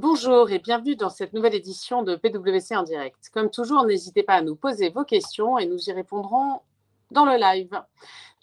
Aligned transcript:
Bonjour 0.00 0.50
et 0.50 0.58
bienvenue 0.58 0.96
dans 0.96 1.10
cette 1.10 1.34
nouvelle 1.34 1.54
édition 1.54 2.02
de 2.02 2.16
PwC 2.16 2.74
en 2.74 2.84
direct. 2.84 3.28
Comme 3.34 3.50
toujours, 3.50 3.84
n'hésitez 3.84 4.22
pas 4.22 4.36
à 4.36 4.40
nous 4.40 4.56
poser 4.56 4.88
vos 4.88 5.04
questions 5.04 5.58
et 5.58 5.66
nous 5.66 5.90
y 5.90 5.92
répondrons 5.92 6.62
dans 7.10 7.26
le 7.26 7.36
live. 7.36 7.78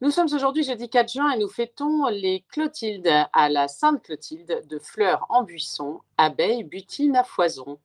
Nous 0.02 0.12
sommes 0.12 0.32
aujourd'hui 0.32 0.62
jeudi 0.62 0.88
4 0.88 1.12
juin 1.12 1.32
et 1.32 1.40
nous 1.40 1.48
fêtons 1.48 2.10
les 2.10 2.46
Clotildes 2.52 3.26
à 3.34 3.50
la 3.50 3.68
Sainte 3.68 4.04
Clotilde 4.04 4.68
de 4.68 4.78
fleurs 4.78 5.26
en 5.30 5.42
buisson, 5.42 6.02
abeilles, 6.20 6.64
butines 6.64 7.16
à 7.16 7.24
foison. 7.24 7.80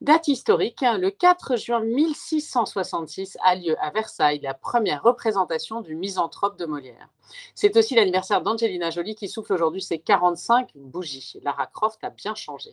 Date 0.00 0.28
historique, 0.28 0.80
le 0.80 1.10
4 1.10 1.56
juin 1.56 1.80
1666 1.80 3.36
a 3.44 3.56
lieu 3.56 3.76
à 3.78 3.90
Versailles 3.90 4.40
la 4.40 4.54
première 4.54 5.02
représentation 5.02 5.82
du 5.82 5.96
misanthrope 5.96 6.58
de 6.58 6.64
Molière. 6.64 7.10
C'est 7.54 7.76
aussi 7.76 7.94
l'anniversaire 7.94 8.40
d'Angelina 8.40 8.88
Jolie 8.88 9.16
qui 9.16 9.28
souffle 9.28 9.52
aujourd'hui 9.52 9.82
ses 9.82 9.98
45 9.98 10.70
bougies. 10.76 11.38
Lara 11.42 11.66
Croft 11.66 12.02
a 12.04 12.08
bien 12.08 12.34
changé. 12.34 12.72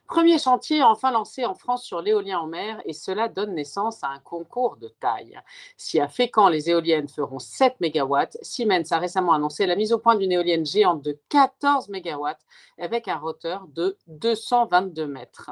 Premier 0.11 0.37
chantier 0.37 0.83
enfin 0.83 1.09
lancé 1.09 1.45
en 1.45 1.55
France 1.55 1.85
sur 1.85 2.01
l'éolien 2.01 2.39
en 2.39 2.45
mer 2.45 2.81
et 2.83 2.91
cela 2.91 3.29
donne 3.29 3.55
naissance 3.55 4.03
à 4.03 4.09
un 4.09 4.19
concours 4.19 4.75
de 4.75 4.89
taille. 4.89 5.39
Si 5.77 6.01
à 6.01 6.09
Fécamp, 6.09 6.49
les 6.49 6.69
éoliennes 6.69 7.07
feront 7.07 7.39
7 7.39 7.77
MW, 7.79 8.17
Siemens 8.41 8.91
a 8.91 8.97
récemment 8.97 9.31
annoncé 9.31 9.65
la 9.65 9.77
mise 9.77 9.93
au 9.93 9.99
point 9.99 10.15
d'une 10.15 10.33
éolienne 10.33 10.65
géante 10.65 11.01
de 11.01 11.17
14 11.29 11.87
MW 11.87 12.27
avec 12.77 13.07
un 13.07 13.15
roteur 13.15 13.67
de 13.69 13.97
222 14.07 15.07
mètres. 15.07 15.51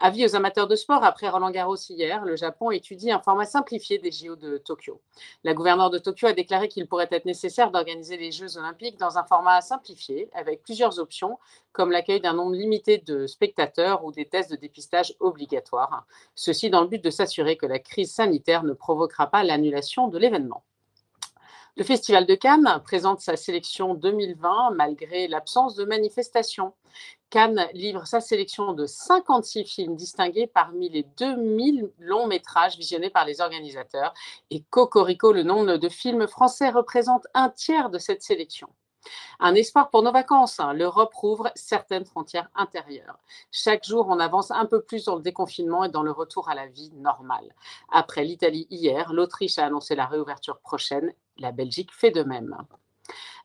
Avis 0.00 0.24
aux 0.24 0.34
amateurs 0.34 0.66
de 0.66 0.74
sport, 0.74 1.04
après 1.04 1.28
Roland 1.28 1.50
Garros 1.50 1.76
hier, 1.90 2.24
le 2.24 2.34
Japon 2.34 2.70
étudie 2.70 3.12
un 3.12 3.20
format 3.20 3.44
simplifié 3.44 3.98
des 3.98 4.10
JO 4.10 4.36
de 4.36 4.56
Tokyo. 4.56 5.00
La 5.44 5.54
gouverneure 5.54 5.90
de 5.90 5.98
Tokyo 5.98 6.28
a 6.28 6.32
déclaré 6.32 6.68
qu'il 6.68 6.88
pourrait 6.88 7.08
être 7.10 7.26
nécessaire 7.26 7.70
d'organiser 7.70 8.16
les 8.16 8.32
Jeux 8.32 8.56
olympiques 8.56 8.98
dans 8.98 9.18
un 9.18 9.24
format 9.24 9.60
simplifié 9.60 10.30
avec 10.32 10.62
plusieurs 10.62 10.98
options 10.98 11.38
comme 11.72 11.90
l'accueil 11.90 12.20
d'un 12.20 12.34
nombre 12.34 12.54
limité 12.54 12.98
de 12.98 13.26
spectateurs 13.26 13.81
ou 14.04 14.12
des 14.12 14.26
tests 14.26 14.50
de 14.50 14.56
dépistage 14.56 15.14
obligatoires. 15.20 16.06
Ceci 16.34 16.70
dans 16.70 16.82
le 16.82 16.88
but 16.88 17.02
de 17.02 17.10
s'assurer 17.10 17.56
que 17.56 17.66
la 17.66 17.78
crise 17.78 18.12
sanitaire 18.12 18.64
ne 18.64 18.72
provoquera 18.72 19.26
pas 19.28 19.44
l'annulation 19.44 20.08
de 20.08 20.18
l'événement. 20.18 20.64
Le 21.74 21.84
Festival 21.84 22.26
de 22.26 22.34
Cannes 22.34 22.82
présente 22.84 23.20
sa 23.20 23.34
sélection 23.34 23.94
2020 23.94 24.72
malgré 24.72 25.26
l'absence 25.26 25.74
de 25.74 25.84
manifestations. 25.84 26.74
Cannes 27.30 27.66
livre 27.72 28.06
sa 28.06 28.20
sélection 28.20 28.74
de 28.74 28.84
56 28.84 29.64
films 29.64 29.96
distingués 29.96 30.46
parmi 30.46 30.90
les 30.90 31.04
2000 31.16 31.90
longs 31.98 32.26
métrages 32.26 32.76
visionnés 32.76 33.08
par 33.08 33.24
les 33.24 33.40
organisateurs. 33.40 34.12
Et 34.50 34.62
Cocorico, 34.68 35.32
le 35.32 35.44
nombre 35.44 35.78
de 35.78 35.88
films 35.88 36.28
français, 36.28 36.68
représente 36.68 37.26
un 37.32 37.48
tiers 37.48 37.88
de 37.88 37.98
cette 37.98 38.22
sélection. 38.22 38.68
Un 39.40 39.54
espoir 39.54 39.90
pour 39.90 40.02
nos 40.02 40.12
vacances. 40.12 40.60
Hein. 40.60 40.72
L'Europe 40.72 41.14
rouvre 41.14 41.50
certaines 41.54 42.04
frontières 42.04 42.50
intérieures. 42.54 43.18
Chaque 43.50 43.84
jour, 43.84 44.06
on 44.08 44.18
avance 44.18 44.50
un 44.50 44.66
peu 44.66 44.82
plus 44.82 45.04
dans 45.04 45.16
le 45.16 45.22
déconfinement 45.22 45.84
et 45.84 45.88
dans 45.88 46.02
le 46.02 46.12
retour 46.12 46.48
à 46.48 46.54
la 46.54 46.66
vie 46.66 46.92
normale. 46.94 47.54
Après 47.90 48.24
l'Italie 48.24 48.66
hier, 48.70 49.12
l'Autriche 49.12 49.58
a 49.58 49.66
annoncé 49.66 49.94
la 49.94 50.06
réouverture 50.06 50.58
prochaine. 50.58 51.12
La 51.38 51.52
Belgique 51.52 51.92
fait 51.92 52.10
de 52.10 52.22
même. 52.22 52.56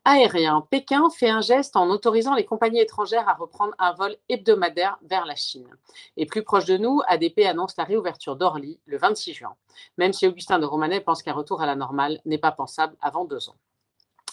Aérien, 0.10 0.66
Pékin 0.70 1.10
fait 1.10 1.30
un 1.30 1.42
geste 1.42 1.76
en 1.76 1.90
autorisant 1.90 2.34
les 2.34 2.46
compagnies 2.46 2.80
étrangères 2.80 3.28
à 3.28 3.34
reprendre 3.34 3.74
un 3.78 3.92
vol 3.92 4.16
hebdomadaire 4.30 4.98
vers 5.02 5.26
la 5.26 5.36
Chine. 5.36 5.68
Et 6.16 6.26
plus 6.26 6.44
proche 6.44 6.64
de 6.64 6.78
nous, 6.78 7.02
ADP 7.08 7.40
annonce 7.40 7.76
la 7.76 7.84
réouverture 7.84 8.38
d'Orly 8.38 8.80
le 8.86 8.98
26 8.98 9.34
juin, 9.34 9.56
même 9.98 10.14
si 10.14 10.26
Augustin 10.26 10.60
de 10.60 10.66
Romanet 10.66 11.02
pense 11.02 11.24
qu'un 11.24 11.34
retour 11.34 11.62
à 11.62 11.66
la 11.66 11.76
normale 11.76 12.22
n'est 12.24 12.38
pas 12.38 12.54
pensable 12.54 12.96
avant 13.02 13.26
deux 13.26 13.50
ans. 13.50 13.58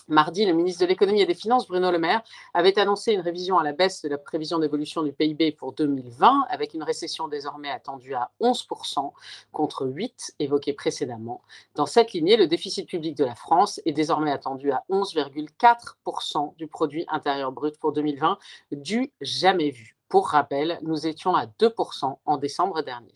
Mardi, 0.09 0.45
le 0.45 0.53
ministre 0.53 0.83
de 0.83 0.87
l'économie 0.87 1.23
et 1.23 1.27
des 1.27 1.35
finances, 1.35 1.67
Bruno 1.67 1.91
Le 1.91 1.99
Maire, 1.99 2.23
avait 2.53 2.79
annoncé 2.79 3.15
une 3.15 3.23
révision 3.23 3.59
à 3.59 3.65
la 3.65 3.73
baisse 3.73 4.03
de 4.03 4.11
la 4.11 4.19
prévision 4.19 4.59
d'évolution 4.59 5.03
du 5.03 5.15
PIB 5.15 5.53
pour 5.53 5.73
2020, 5.73 6.45
avec 6.51 6.75
une 6.75 6.83
récession 6.83 7.27
désormais 7.27 7.71
attendue 7.71 8.13
à 8.13 8.31
11% 8.39 9.13
contre 9.51 9.87
8 9.87 10.35
évoqués 10.41 10.75
précédemment. 10.75 11.41
Dans 11.75 11.87
cette 11.87 12.13
lignée, 12.13 12.37
le 12.37 12.47
déficit 12.47 12.87
public 12.87 13.17
de 13.17 13.25
la 13.25 13.35
France 13.35 13.81
est 13.87 13.93
désormais 13.93 14.31
attendu 14.31 14.73
à 14.73 14.85
11,4% 14.91 16.55
du 16.57 16.67
produit 16.67 17.07
intérieur 17.09 17.53
brut 17.53 17.79
pour 17.79 17.93
2020, 17.93 18.39
du 18.73 19.11
jamais 19.23 19.71
vu. 19.71 19.97
Pour 20.11 20.29
rappel, 20.29 20.79
nous 20.83 21.07
étions 21.07 21.35
à 21.35 21.47
2% 21.47 22.19
en 22.27 22.37
décembre 22.37 22.83
dernier. 22.83 23.15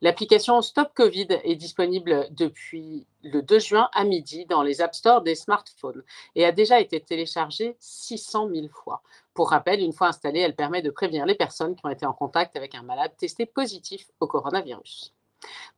L'application 0.00 0.60
Stop 0.62 0.92
Covid 0.94 1.28
est 1.44 1.56
disponible 1.56 2.28
depuis 2.30 3.06
le 3.22 3.42
2 3.42 3.58
juin 3.58 3.88
à 3.92 4.04
midi 4.04 4.46
dans 4.46 4.62
les 4.62 4.80
App 4.80 4.94
Store 4.94 5.22
des 5.22 5.34
smartphones 5.34 6.02
et 6.34 6.44
a 6.44 6.52
déjà 6.52 6.80
été 6.80 7.00
téléchargée 7.00 7.76
600 7.80 8.50
000 8.54 8.68
fois. 8.68 9.02
Pour 9.32 9.50
rappel, 9.50 9.80
une 9.80 9.92
fois 9.92 10.08
installée, 10.08 10.40
elle 10.40 10.56
permet 10.56 10.82
de 10.82 10.90
prévenir 10.90 11.26
les 11.26 11.34
personnes 11.34 11.74
qui 11.74 11.84
ont 11.86 11.90
été 11.90 12.06
en 12.06 12.12
contact 12.12 12.56
avec 12.56 12.74
un 12.74 12.82
malade 12.82 13.12
testé 13.16 13.46
positif 13.46 14.10
au 14.20 14.26
coronavirus. 14.26 15.14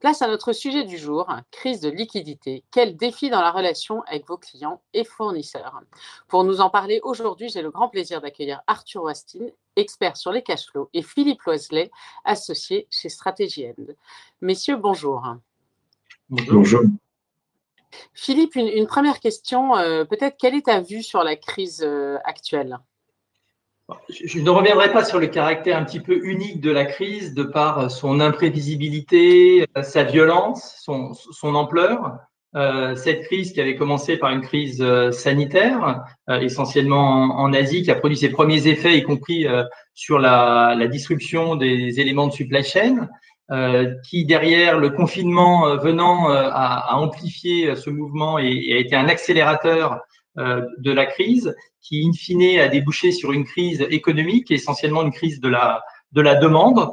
Place 0.00 0.22
à 0.22 0.28
notre 0.28 0.52
sujet 0.52 0.84
du 0.84 0.98
jour, 0.98 1.28
crise 1.50 1.80
de 1.80 1.88
liquidité. 1.88 2.64
Quel 2.70 2.96
défi 2.96 3.30
dans 3.30 3.40
la 3.40 3.50
relation 3.50 4.02
avec 4.02 4.26
vos 4.26 4.36
clients 4.36 4.82
et 4.92 5.04
fournisseurs? 5.04 5.80
Pour 6.28 6.44
nous 6.44 6.60
en 6.60 6.70
parler 6.70 7.00
aujourd'hui, 7.02 7.48
j'ai 7.48 7.62
le 7.62 7.70
grand 7.70 7.88
plaisir 7.88 8.20
d'accueillir 8.20 8.62
Arthur 8.66 9.02
Wastin, 9.04 9.46
expert 9.76 10.16
sur 10.16 10.32
les 10.32 10.42
cash 10.42 10.66
flows, 10.66 10.88
et 10.92 11.02
Philippe 11.02 11.42
Loiselet, 11.42 11.90
associé 12.24 12.86
chez 12.90 13.08
Strategy 13.08 13.66
End. 13.66 13.92
Messieurs, 14.40 14.76
bonjour. 14.76 15.22
Bonjour. 16.28 16.82
Philippe, 18.12 18.56
une, 18.56 18.86
première 18.86 19.20
question. 19.20 19.76
Euh, 19.76 20.04
peut-être, 20.04 20.36
quelle 20.38 20.54
est 20.54 20.66
ta 20.66 20.80
vue 20.80 21.02
sur 21.02 21.22
la 21.22 21.36
crise 21.36 21.82
euh, 21.82 22.18
actuelle? 22.24 22.78
Je 24.08 24.40
ne 24.40 24.50
reviendrai 24.50 24.92
pas 24.92 25.04
sur 25.04 25.20
le 25.20 25.28
caractère 25.28 25.76
un 25.76 25.84
petit 25.84 26.00
peu 26.00 26.18
unique 26.24 26.60
de 26.60 26.70
la 26.70 26.84
crise, 26.84 27.34
de 27.34 27.44
par 27.44 27.90
son 27.90 28.20
imprévisibilité, 28.20 29.64
sa 29.82 30.02
violence, 30.02 30.76
son, 30.80 31.54
ampleur. 31.54 32.18
Euh, 32.54 32.96
cette 32.96 33.24
crise 33.24 33.52
qui 33.52 33.60
avait 33.60 33.76
commencé 33.76 34.16
par 34.16 34.30
une 34.30 34.40
crise 34.40 34.80
euh, 34.80 35.12
sanitaire, 35.12 36.04
euh, 36.30 36.40
essentiellement 36.40 37.38
en, 37.38 37.52
Asie, 37.52 37.82
qui 37.82 37.90
a 37.90 37.94
produit 37.94 38.16
ses 38.16 38.30
premiers 38.30 38.66
effets, 38.66 38.96
y 38.96 39.02
compris 39.02 39.46
sur 39.94 40.18
la, 40.18 40.74
la, 40.76 40.88
disruption 40.88 41.54
des 41.54 42.00
éléments 42.00 42.26
de 42.26 42.32
supply 42.32 42.64
chain, 42.64 43.08
qui 44.08 44.24
derrière 44.24 44.78
le 44.78 44.90
confinement 44.90 45.76
venant 45.76 46.28
a, 46.30 46.96
amplifié 46.96 47.76
ce 47.76 47.90
mouvement 47.90 48.40
et, 48.40 48.46
et, 48.46 48.74
a 48.74 48.78
été 48.78 48.96
un 48.96 49.08
accélérateur 49.08 50.00
de 50.36 50.92
la 50.92 51.06
crise 51.06 51.54
qui, 51.80 52.06
in 52.06 52.12
fine, 52.12 52.60
a 52.60 52.68
débouché 52.68 53.12
sur 53.12 53.32
une 53.32 53.44
crise 53.44 53.86
économique, 53.90 54.50
essentiellement 54.50 55.02
une 55.02 55.12
crise 55.12 55.40
de 55.40 55.48
la, 55.48 55.82
de 56.12 56.20
la 56.20 56.34
demande. 56.34 56.90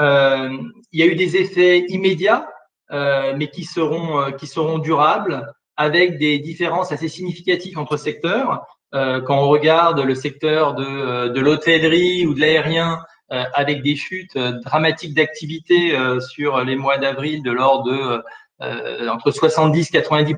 Euh, 0.00 0.50
il 0.92 1.00
y 1.00 1.02
a 1.02 1.06
eu 1.06 1.14
des 1.14 1.36
effets 1.36 1.84
immédiats, 1.88 2.48
euh, 2.90 3.34
mais 3.36 3.48
qui 3.48 3.64
seront, 3.64 4.20
euh, 4.20 4.30
qui 4.32 4.46
seront 4.46 4.78
durables, 4.78 5.52
avec 5.76 6.18
des 6.18 6.38
différences 6.38 6.92
assez 6.92 7.08
significatives 7.08 7.78
entre 7.78 7.96
secteurs. 7.96 8.66
Euh, 8.94 9.20
quand 9.22 9.38
on 9.38 9.48
regarde 9.48 10.00
le 10.00 10.14
secteur 10.14 10.74
de, 10.74 10.84
euh, 10.84 11.28
de 11.30 11.40
l'hôtellerie 11.40 12.26
ou 12.26 12.34
de 12.34 12.40
l'aérien, 12.40 12.98
euh, 13.32 13.44
avec 13.54 13.82
des 13.82 13.96
chutes 13.96 14.36
dramatiques 14.36 15.14
d'activité 15.14 15.96
sur 16.20 16.62
les 16.64 16.76
mois 16.76 16.98
d'avril 16.98 17.42
de 17.42 17.50
l'ordre 17.50 17.90
de 17.90 19.08
entre 19.08 19.32
70 19.32 19.90
90 19.90 20.36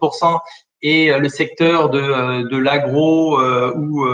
et 0.85 1.11
euh, 1.11 1.19
le 1.19 1.29
secteur 1.29 1.91
de, 1.91 1.99
euh, 1.99 2.61
l'agro 2.61 3.41
euh, 3.41 3.73
ou 3.75 4.07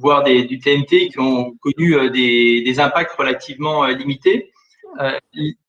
voire 0.00 0.24
du 0.24 0.58
TNT 0.58 1.10
qui 1.10 1.18
ont 1.18 1.52
connu 1.60 2.10
des, 2.10 2.62
des 2.62 2.80
impacts 2.80 3.12
relativement 3.12 3.86
limités. 3.86 4.52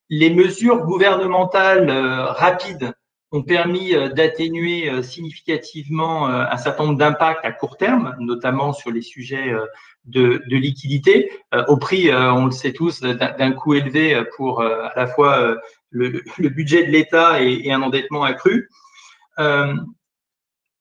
les 0.10 0.30
mesures 0.30 0.86
gouvernementales 0.86 1.90
rapides 1.90 2.94
ont 3.32 3.42
permis 3.42 3.94
d'atténuer 4.14 5.02
significativement 5.02 6.28
un 6.28 6.58
certain 6.58 6.86
nombre 6.86 7.00
d'impacts 7.00 7.44
à 7.44 7.52
court 7.52 7.78
terme, 7.78 8.16
notamment 8.20 8.74
sur 8.74 8.92
les 8.92 9.02
sujets 9.02 9.52
de, 10.06 10.44
de 10.48 10.56
liquidité, 10.56 11.32
au 11.68 11.78
prix, 11.78 12.14
on 12.14 12.46
le 12.46 12.52
sait 12.52 12.74
tous, 12.74 13.02
d'un 13.02 13.52
coût 13.54 13.74
élevé 13.74 14.22
pour 14.38 14.62
à 14.62 14.94
la 14.96 15.08
fois 15.08 15.58
le, 15.92 16.50
budget 16.50 16.86
de 16.86 16.92
l'État 16.92 17.42
et, 17.42 17.72
un 17.72 17.82
endettement 17.82 18.24
accru. 18.24 18.70
Euh, 19.40 19.74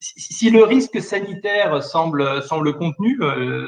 si 0.01 0.51
le 0.51 0.65
risque 0.65 1.01
sanitaire 1.01 1.83
semble, 1.83 2.43
semble 2.43 2.75
contenu, 2.75 3.19
euh, 3.21 3.67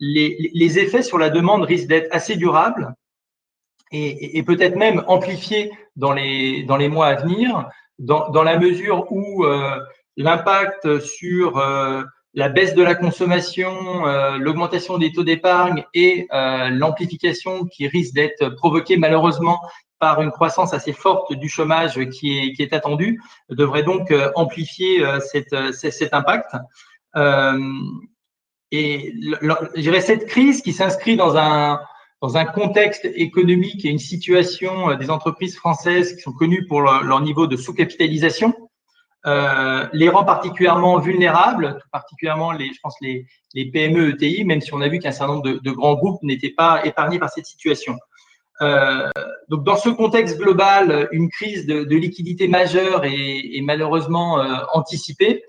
les, 0.00 0.50
les, 0.52 0.78
effets 0.78 1.02
sur 1.02 1.18
la 1.18 1.30
demande 1.30 1.62
risquent 1.62 1.88
d'être 1.88 2.12
assez 2.12 2.36
durables 2.36 2.94
et, 3.92 4.42
peut-être 4.42 4.76
même 4.76 5.02
amplifiés 5.06 5.70
dans 5.96 6.12
les, 6.12 6.64
dans 6.64 6.76
les 6.76 6.88
mois 6.88 7.06
à 7.06 7.14
venir, 7.14 7.68
dans, 7.98 8.28
dans 8.30 8.42
la 8.42 8.58
mesure 8.58 9.10
où 9.10 9.44
euh, 9.44 9.78
l'impact 10.16 10.98
sur 11.00 11.62
la 12.34 12.48
baisse 12.48 12.74
de 12.74 12.82
la 12.82 12.94
consommation, 12.94 14.04
l'augmentation 14.36 14.98
des 14.98 15.12
taux 15.12 15.24
d'épargne 15.24 15.84
et 15.94 16.26
l'amplification 16.30 17.64
qui 17.66 17.88
risque 17.88 18.14
d'être 18.14 18.50
provoquée 18.50 18.96
malheureusement 18.96 19.60
par 19.98 20.22
une 20.22 20.30
croissance 20.30 20.74
assez 20.74 20.92
forte 20.92 21.32
du 21.32 21.48
chômage 21.48 21.98
qui 22.10 22.54
est, 22.58 22.72
attendue, 22.72 23.20
devrait 23.48 23.82
donc 23.82 24.10
euh, 24.10 24.30
amplifier 24.34 25.04
cette, 25.20 25.54
cet 25.72 26.14
impact. 26.14 26.50
et 28.70 29.14
je 29.74 30.00
cette 30.00 30.26
crise 30.26 30.62
qui 30.62 30.72
s'inscrit 30.72 31.16
dans 31.16 31.36
un, 31.36 31.80
contexte 32.54 33.04
économique 33.04 33.84
et 33.84 33.88
une 33.88 33.98
situation 33.98 34.94
des 34.96 35.10
entreprises 35.10 35.56
françaises 35.56 36.14
qui 36.14 36.22
sont 36.22 36.32
connues 36.32 36.66
pour 36.66 36.80
leur, 36.80 37.20
niveau 37.20 37.46
de 37.46 37.56
sous-capitalisation, 37.56 38.54
euh, 39.26 39.86
les 39.92 40.08
rend 40.08 40.24
particulièrement 40.24 40.98
vulnérables, 40.98 41.78
particulièrement 41.90 42.52
les, 42.52 42.72
je 42.72 42.78
pense 42.82 42.94
les, 43.00 43.26
PME 43.54 44.10
ETI, 44.10 44.44
même 44.44 44.60
si 44.60 44.72
on 44.72 44.80
a 44.80 44.88
vu 44.88 45.00
qu'un 45.00 45.10
certain 45.10 45.34
nombre 45.34 45.60
de 45.60 45.70
grands 45.70 45.94
groupes 45.94 46.22
n'étaient 46.22 46.54
pas 46.56 46.84
épargnés 46.84 47.18
par 47.18 47.30
cette 47.30 47.46
situation. 47.46 47.96
Euh, 48.60 49.08
donc 49.48 49.64
dans 49.64 49.76
ce 49.76 49.88
contexte 49.88 50.38
global, 50.38 51.08
une 51.12 51.30
crise 51.30 51.66
de, 51.66 51.96
liquidité 51.96 52.48
majeure 52.48 53.04
est, 53.04 53.60
malheureusement 53.62 54.40
euh, 54.40 54.56
anticipée. 54.72 55.44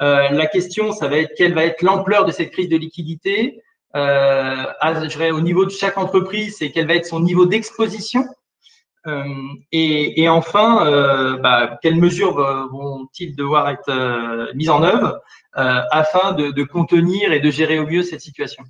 Euh, 0.00 0.30
la 0.30 0.46
question, 0.46 0.92
ça 0.92 1.08
va 1.08 1.18
être 1.18 1.32
quelle 1.36 1.54
va 1.54 1.64
être 1.64 1.82
l'ampleur 1.82 2.24
de 2.24 2.32
cette 2.32 2.50
crise 2.50 2.68
de 2.68 2.76
liquidité 2.76 3.60
au 3.96 5.40
niveau 5.40 5.64
de 5.64 5.70
chaque 5.70 5.98
entreprise, 5.98 6.56
c'est 6.58 6.72
quel 6.72 6.88
va 6.88 6.94
être 6.94 7.06
son 7.06 7.20
niveau 7.20 7.46
d'exposition 7.46 8.24
et, 9.70 10.20
et, 10.20 10.28
enfin, 10.28 11.36
bah, 11.40 11.78
quelles 11.80 12.00
mesures 12.00 12.34
vont-ils 12.72 13.36
devoir 13.36 13.70
être 13.70 14.52
mises 14.56 14.70
en 14.70 14.82
œuvre 14.82 15.20
afin 15.52 16.32
de, 16.32 16.64
contenir 16.64 17.32
et 17.32 17.38
de 17.38 17.50
gérer 17.52 17.78
au 17.78 17.86
mieux 17.86 18.02
cette 18.02 18.20
situation? 18.20 18.64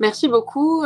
Merci 0.00 0.28
beaucoup. 0.28 0.82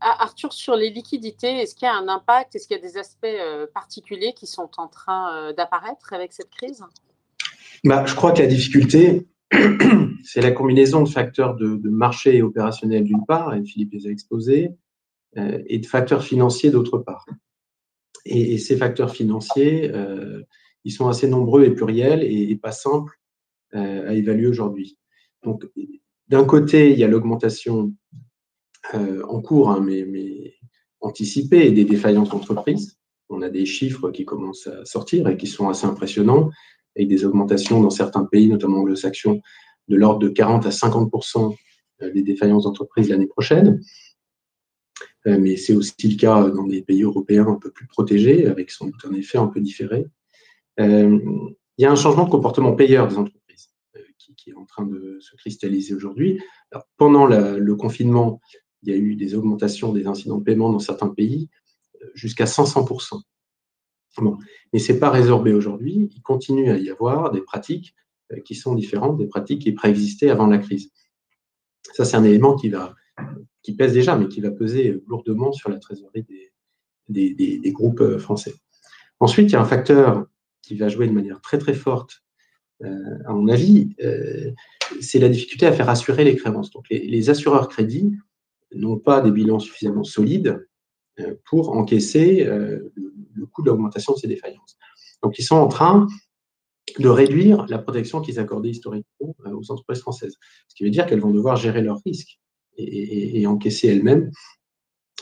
Arthur, 0.00 0.52
sur 0.52 0.76
les 0.76 0.90
liquidités, 0.90 1.60
est-ce 1.60 1.74
qu'il 1.74 1.86
y 1.86 1.88
a 1.88 1.94
un 1.94 2.08
impact? 2.08 2.54
Est-ce 2.54 2.68
qu'il 2.68 2.76
y 2.76 2.80
a 2.80 2.82
des 2.82 2.98
aspects 2.98 3.26
particuliers 3.72 4.34
qui 4.34 4.46
sont 4.46 4.70
en 4.76 4.88
train 4.88 5.52
d'apparaître 5.52 6.12
avec 6.12 6.32
cette 6.32 6.50
crise? 6.50 6.84
Bah, 7.84 8.04
Je 8.06 8.14
crois 8.14 8.32
que 8.32 8.40
la 8.40 8.46
difficulté, 8.46 9.26
c'est 10.24 10.40
la 10.40 10.52
combinaison 10.52 11.02
de 11.02 11.08
facteurs 11.08 11.54
de, 11.54 11.88
marché 11.88 12.36
et 12.36 12.42
opérationnel 12.42 13.04
d'une 13.04 13.24
part, 13.26 13.54
et 13.54 13.64
Philippe 13.64 13.92
les 13.92 14.06
a 14.06 14.10
exposés, 14.10 14.70
euh, 15.36 15.62
et 15.66 15.78
de 15.78 15.86
facteurs 15.86 16.24
financiers 16.24 16.70
d'autre 16.70 16.98
part. 16.98 17.26
Et, 18.24 18.58
ces 18.58 18.76
facteurs 18.76 19.10
financiers, 19.10 19.90
euh, 19.92 20.42
ils 20.84 20.92
sont 20.92 21.08
assez 21.08 21.28
nombreux 21.28 21.64
et 21.64 21.70
pluriels 21.70 22.22
et, 22.22 22.50
et 22.50 22.56
pas 22.56 22.72
simples 22.72 23.20
euh, 23.74 24.08
à 24.08 24.14
évaluer 24.14 24.46
aujourd'hui. 24.46 24.98
Donc, 25.42 25.64
d'un 26.28 26.44
côté, 26.44 26.90
il 26.92 26.98
y 26.98 27.04
a 27.04 27.08
l'augmentation 27.08 27.94
euh, 28.94 29.22
en 29.26 29.40
cours, 29.40 29.70
hein, 29.70 29.80
mais, 29.84 30.04
mais 30.04 30.54
anticipée, 31.00 31.70
des 31.70 31.84
défaillances 31.84 32.30
d'entreprises. 32.30 32.98
On 33.28 33.42
a 33.42 33.48
des 33.48 33.66
chiffres 33.66 34.10
qui 34.10 34.24
commencent 34.24 34.66
à 34.66 34.84
sortir 34.84 35.28
et 35.28 35.36
qui 35.36 35.46
sont 35.46 35.68
assez 35.68 35.86
impressionnants, 35.86 36.50
avec 36.96 37.08
des 37.08 37.24
augmentations 37.24 37.80
dans 37.80 37.90
certains 37.90 38.24
pays, 38.24 38.48
notamment 38.48 38.78
anglo-saxons, 38.78 39.40
de 39.88 39.96
l'ordre 39.96 40.20
de 40.20 40.28
40 40.28 40.66
à 40.66 40.70
50% 40.70 41.54
des 42.12 42.22
défaillances 42.22 42.64
d'entreprises 42.64 43.08
l'année 43.08 43.26
prochaine. 43.26 43.80
Euh, 45.26 45.38
mais 45.38 45.56
c'est 45.56 45.74
aussi 45.74 46.08
le 46.08 46.16
cas 46.16 46.48
dans 46.50 46.66
des 46.66 46.82
pays 46.82 47.02
européens 47.02 47.48
un 47.48 47.56
peu 47.56 47.70
plus 47.70 47.86
protégés, 47.86 48.46
avec 48.46 48.70
sans 48.70 48.86
doute 48.86 49.04
un 49.04 49.14
effet 49.14 49.38
un 49.38 49.48
peu 49.48 49.60
différé. 49.60 50.06
Euh, 50.80 51.18
il 51.78 51.82
y 51.82 51.84
a 51.84 51.90
un 51.90 51.96
changement 51.96 52.24
de 52.24 52.30
comportement 52.30 52.74
payeur 52.74 53.08
des 53.08 53.16
entreprises 53.16 53.70
euh, 53.96 54.00
qui, 54.18 54.50
est 54.50 54.54
en 54.54 54.64
train 54.64 54.86
de 54.86 55.18
se 55.20 55.34
cristalliser 55.36 55.94
aujourd'hui. 55.94 56.40
Pendant 56.96 57.26
le 57.26 57.74
confinement, 57.74 58.40
il 58.86 58.92
y 58.92 58.94
a 58.94 58.98
eu 58.98 59.16
des 59.16 59.34
augmentations 59.34 59.92
des 59.92 60.06
incidents 60.06 60.38
de 60.38 60.44
paiement 60.44 60.70
dans 60.70 60.78
certains 60.78 61.08
pays 61.08 61.48
jusqu'à 62.14 62.44
500%. 62.44 63.20
Bon. 64.18 64.38
Mais 64.72 64.78
ce 64.78 64.92
n'est 64.92 64.98
pas 64.98 65.10
résorbé 65.10 65.52
aujourd'hui. 65.52 66.08
Il 66.14 66.22
continue 66.22 66.70
à 66.70 66.78
y 66.78 66.88
avoir 66.88 67.30
des 67.32 67.42
pratiques 67.42 67.94
qui 68.44 68.54
sont 68.54 68.74
différentes 68.74 69.18
des 69.18 69.26
pratiques 69.26 69.62
qui 69.62 69.72
préexistaient 69.72 70.30
avant 70.30 70.46
la 70.46 70.58
crise. 70.58 70.90
Ça, 71.92 72.04
c'est 72.04 72.16
un 72.16 72.24
élément 72.24 72.56
qui 72.56 72.68
va 72.68 72.94
qui 73.62 73.74
pèse 73.74 73.94
déjà, 73.94 74.16
mais 74.16 74.28
qui 74.28 74.40
va 74.40 74.52
peser 74.52 75.02
lourdement 75.08 75.50
sur 75.52 75.70
la 75.70 75.78
trésorerie 75.78 76.24
des, 77.08 77.72
groupes 77.72 78.00
euh, 78.00 78.18
français. 78.18 78.54
Ensuite, 79.18 79.50
il 79.50 79.54
y 79.54 79.56
a 79.56 79.60
un 79.60 79.64
facteur 79.64 80.26
qui 80.62 80.76
va 80.76 80.88
jouer 80.88 81.08
de 81.08 81.12
manière 81.12 81.40
très 81.40 81.58
très 81.58 81.74
forte, 81.74 82.22
euh, 82.84 83.18
à 83.26 83.32
mon 83.32 83.48
avis, 83.48 83.96
euh, 84.04 84.52
c'est 85.00 85.18
la 85.18 85.28
difficulté 85.28 85.66
à 85.66 85.72
faire 85.72 85.88
assurer 85.88 86.22
les 86.22 86.36
créances. 86.36 86.70
Donc, 86.70 86.86
les, 86.90 87.06
les 87.06 87.30
assureurs 87.30 87.68
crédits 87.68 88.12
n'ont 88.74 88.98
pas 88.98 89.20
des 89.20 89.30
bilans 89.30 89.58
suffisamment 89.58 90.04
solides 90.04 90.66
euh, 91.20 91.34
pour 91.46 91.76
encaisser 91.76 92.46
euh, 92.46 92.92
le, 93.34 93.46
coût 93.46 93.62
de 93.62 93.68
l'augmentation 93.68 94.12
de 94.12 94.18
ces 94.18 94.28
défaillances. 94.28 94.76
Donc, 95.22 95.38
ils 95.38 95.44
sont 95.44 95.56
en 95.56 95.68
train 95.68 96.06
de 96.98 97.08
réduire 97.08 97.66
la 97.68 97.78
protection 97.78 98.20
qu'ils 98.20 98.38
accordaient 98.38 98.70
historiquement 98.70 99.34
euh, 99.46 99.52
aux 99.52 99.70
entreprises 99.70 100.00
françaises. 100.00 100.36
Ce 100.68 100.74
qui 100.74 100.84
veut 100.84 100.90
dire 100.90 101.06
qu'elles 101.06 101.20
vont 101.20 101.30
devoir 101.32 101.56
gérer 101.56 101.80
leurs 101.80 102.00
risques 102.04 102.38
et, 102.76 103.46
encaisser 103.46 103.88
elles-mêmes 103.88 104.30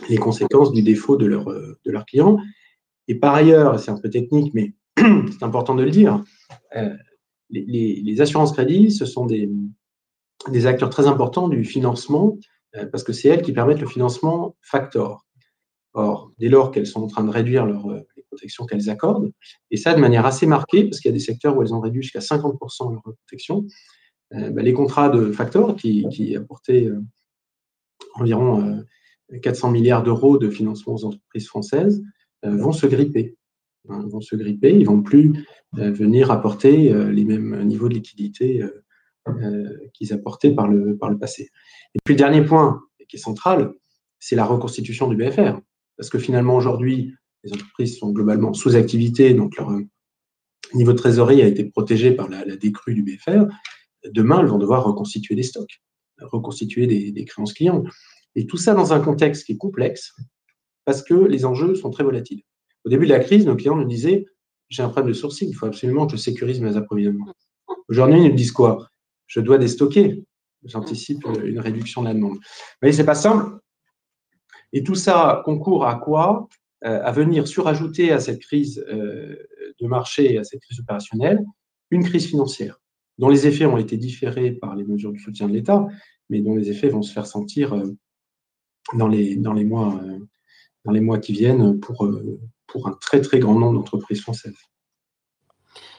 les 0.08 0.16
conséquences 0.16 0.72
du 0.72 0.82
défaut 0.82 1.16
de 1.16 1.26
leurs 1.26 1.44
de 1.44 1.90
leur 1.90 2.04
clients. 2.04 2.38
Et 3.06 3.14
par 3.14 3.32
ailleurs, 3.32 3.78
c'est 3.78 3.92
un 3.92 4.00
peu 4.00 4.10
technique, 4.10 4.52
mais 4.52 4.74
c'est 4.98 5.44
important 5.44 5.76
de 5.76 5.84
le 5.84 5.90
dire, 5.92 6.24
les, 7.50 8.20
assurances 8.20 8.52
crédits, 8.52 8.90
ce 8.90 9.06
sont 9.06 9.26
des, 9.26 10.66
acteurs 10.66 10.90
très 10.90 11.06
importants 11.06 11.48
du 11.48 11.64
financement, 11.64 12.36
parce 12.90 13.04
que 13.04 13.12
c'est 13.12 13.28
elles 13.28 13.42
qui 13.42 13.52
permettent 13.52 13.80
le 13.80 13.86
financement 13.86 14.56
factor. 14.60 15.24
Or, 15.96 16.32
dès 16.38 16.48
lors 16.48 16.72
qu'elles 16.72 16.88
sont 16.88 17.04
en 17.04 17.06
train 17.06 17.22
de 17.22 17.30
réduire 17.30 17.66
euh, 17.66 18.00
les 18.16 18.24
protections 18.24 18.66
qu'elles 18.66 18.90
accordent, 18.90 19.30
et 19.70 19.76
ça 19.76 19.94
de 19.94 20.00
manière 20.00 20.26
assez 20.26 20.44
marquée, 20.44 20.84
parce 20.84 20.98
qu'il 20.98 21.08
y 21.08 21.14
a 21.14 21.16
des 21.16 21.22
secteurs 21.22 21.56
où 21.56 21.62
elles 21.62 21.72
ont 21.72 21.80
réduit 21.80 22.02
jusqu'à 22.02 22.18
50% 22.18 22.92
leur 22.92 23.02
protection, 23.02 23.64
euh, 24.34 24.50
les 24.60 24.72
contrats 24.72 25.08
de 25.08 25.30
factor 25.30 25.76
qui, 25.76 26.34
apportaient 26.36 26.86
euh, 26.86 27.00
environ 28.14 28.82
400 29.42 29.68
euh, 29.68 29.72
milliards 29.72 30.02
d'euros 30.02 30.38
de 30.38 30.50
financement 30.50 30.94
aux 30.94 31.04
entreprises 31.04 31.46
françaises, 31.46 32.02
euh, 32.44 32.56
vont 32.56 32.72
se 32.72 32.86
gripper. 32.86 33.36
Hein, 33.88 34.04
vont 34.08 34.20
se 34.20 34.34
gripper, 34.34 34.74
ils 34.74 34.86
vont 34.86 35.02
plus 35.02 35.46
euh, 35.78 35.90
venir 35.90 36.30
apporter 36.30 36.94
les 37.12 37.24
mêmes 37.24 37.62
niveaux 37.64 37.88
de 37.88 37.94
liquidité 37.94 38.62
qu'ils 39.92 40.12
apportaient 40.12 40.54
par 40.54 40.68
le, 40.68 40.96
par 40.96 41.10
le 41.10 41.18
passé. 41.18 41.50
Et 41.94 41.98
puis 42.04 42.14
le 42.14 42.18
dernier 42.18 42.42
point 42.42 42.82
qui 43.08 43.16
est 43.16 43.20
central, 43.20 43.72
c'est 44.18 44.36
la 44.36 44.44
reconstitution 44.44 45.08
du 45.08 45.16
BFR. 45.16 45.58
Parce 45.96 46.10
que 46.10 46.18
finalement, 46.18 46.56
aujourd'hui, 46.56 47.14
les 47.42 47.52
entreprises 47.52 47.98
sont 47.98 48.10
globalement 48.10 48.52
sous 48.52 48.76
activité, 48.76 49.32
donc 49.34 49.56
leur 49.56 49.70
niveau 50.74 50.92
de 50.92 50.98
trésorerie 50.98 51.42
a 51.42 51.46
été 51.46 51.64
protégé 51.64 52.12
par 52.12 52.28
la, 52.28 52.44
la 52.44 52.56
décrue 52.56 52.94
du 52.94 53.02
BFR. 53.02 53.46
Demain, 54.10 54.40
elles 54.40 54.46
vont 54.46 54.58
devoir 54.58 54.84
reconstituer 54.84 55.34
des 55.34 55.42
stocks 55.42 55.80
reconstituer 56.20 56.86
des, 56.86 57.12
des, 57.12 57.24
créances 57.24 57.52
clients. 57.52 57.84
Et 58.34 58.46
tout 58.46 58.56
ça 58.56 58.74
dans 58.74 58.92
un 58.92 59.00
contexte 59.00 59.44
qui 59.44 59.52
est 59.52 59.56
complexe 59.56 60.14
parce 60.84 61.02
que 61.02 61.14
les 61.14 61.44
enjeux 61.44 61.74
sont 61.74 61.90
très 61.90 62.04
volatiles. 62.04 62.42
Au 62.84 62.90
début 62.90 63.06
de 63.06 63.12
la 63.12 63.20
crise, 63.20 63.46
nos 63.46 63.56
clients 63.56 63.76
nous 63.76 63.86
disaient 63.86 64.26
j'ai 64.68 64.82
un 64.82 64.88
problème 64.88 65.12
de 65.12 65.16
sourcing, 65.16 65.48
il 65.48 65.54
faut 65.54 65.66
absolument 65.66 66.06
que 66.06 66.12
je 66.12 66.16
sécurise 66.16 66.60
mes 66.60 66.76
approvisionnements. 66.76 67.32
Aujourd'hui, 67.88 68.18
ils 68.18 68.30
nous 68.30 68.34
disent 68.34 68.52
quoi? 68.52 68.88
Je 69.26 69.40
dois 69.40 69.58
déstocker. 69.58 70.24
J'anticipe 70.64 71.24
une 71.44 71.60
réduction 71.60 72.02
de 72.02 72.08
la 72.08 72.14
demande. 72.14 72.34
Vous 72.34 72.80
voyez, 72.80 72.94
c'est 72.94 73.04
pas 73.04 73.14
simple. 73.14 73.58
Et 74.72 74.82
tout 74.82 74.94
ça 74.94 75.42
concourt 75.44 75.86
à 75.86 75.96
quoi? 75.96 76.48
Euh, 76.84 77.02
À 77.02 77.12
venir 77.12 77.46
surajouter 77.48 78.12
à 78.12 78.20
cette 78.20 78.40
crise 78.40 78.84
euh, 78.88 79.36
de 79.80 79.86
marché, 79.86 80.38
à 80.38 80.44
cette 80.44 80.60
crise 80.60 80.80
opérationnelle, 80.80 81.44
une 81.90 82.04
crise 82.04 82.26
financière 82.26 82.80
dont 83.18 83.28
les 83.28 83.46
effets 83.46 83.66
ont 83.66 83.78
été 83.78 83.96
différés 83.96 84.50
par 84.52 84.74
les 84.74 84.84
mesures 84.84 85.12
de 85.12 85.18
soutien 85.18 85.48
de 85.48 85.52
l'État, 85.52 85.86
mais 86.28 86.40
dont 86.40 86.56
les 86.56 86.68
effets 86.68 86.88
vont 86.88 87.02
se 87.02 87.12
faire 87.12 87.26
sentir 87.26 87.74
euh, 87.74 87.86
dans 88.94 89.06
les, 89.06 89.36
dans 89.36 89.52
les, 89.52 89.64
mois, 89.64 90.00
dans 90.84 90.92
les 90.92 91.00
mois 91.00 91.18
qui 91.18 91.32
viennent 91.32 91.78
pour, 91.78 92.08
pour 92.66 92.88
un 92.88 92.92
très 93.00 93.20
très 93.20 93.38
grand 93.38 93.58
nombre 93.58 93.74
d'entreprises 93.74 94.20
françaises. 94.20 94.56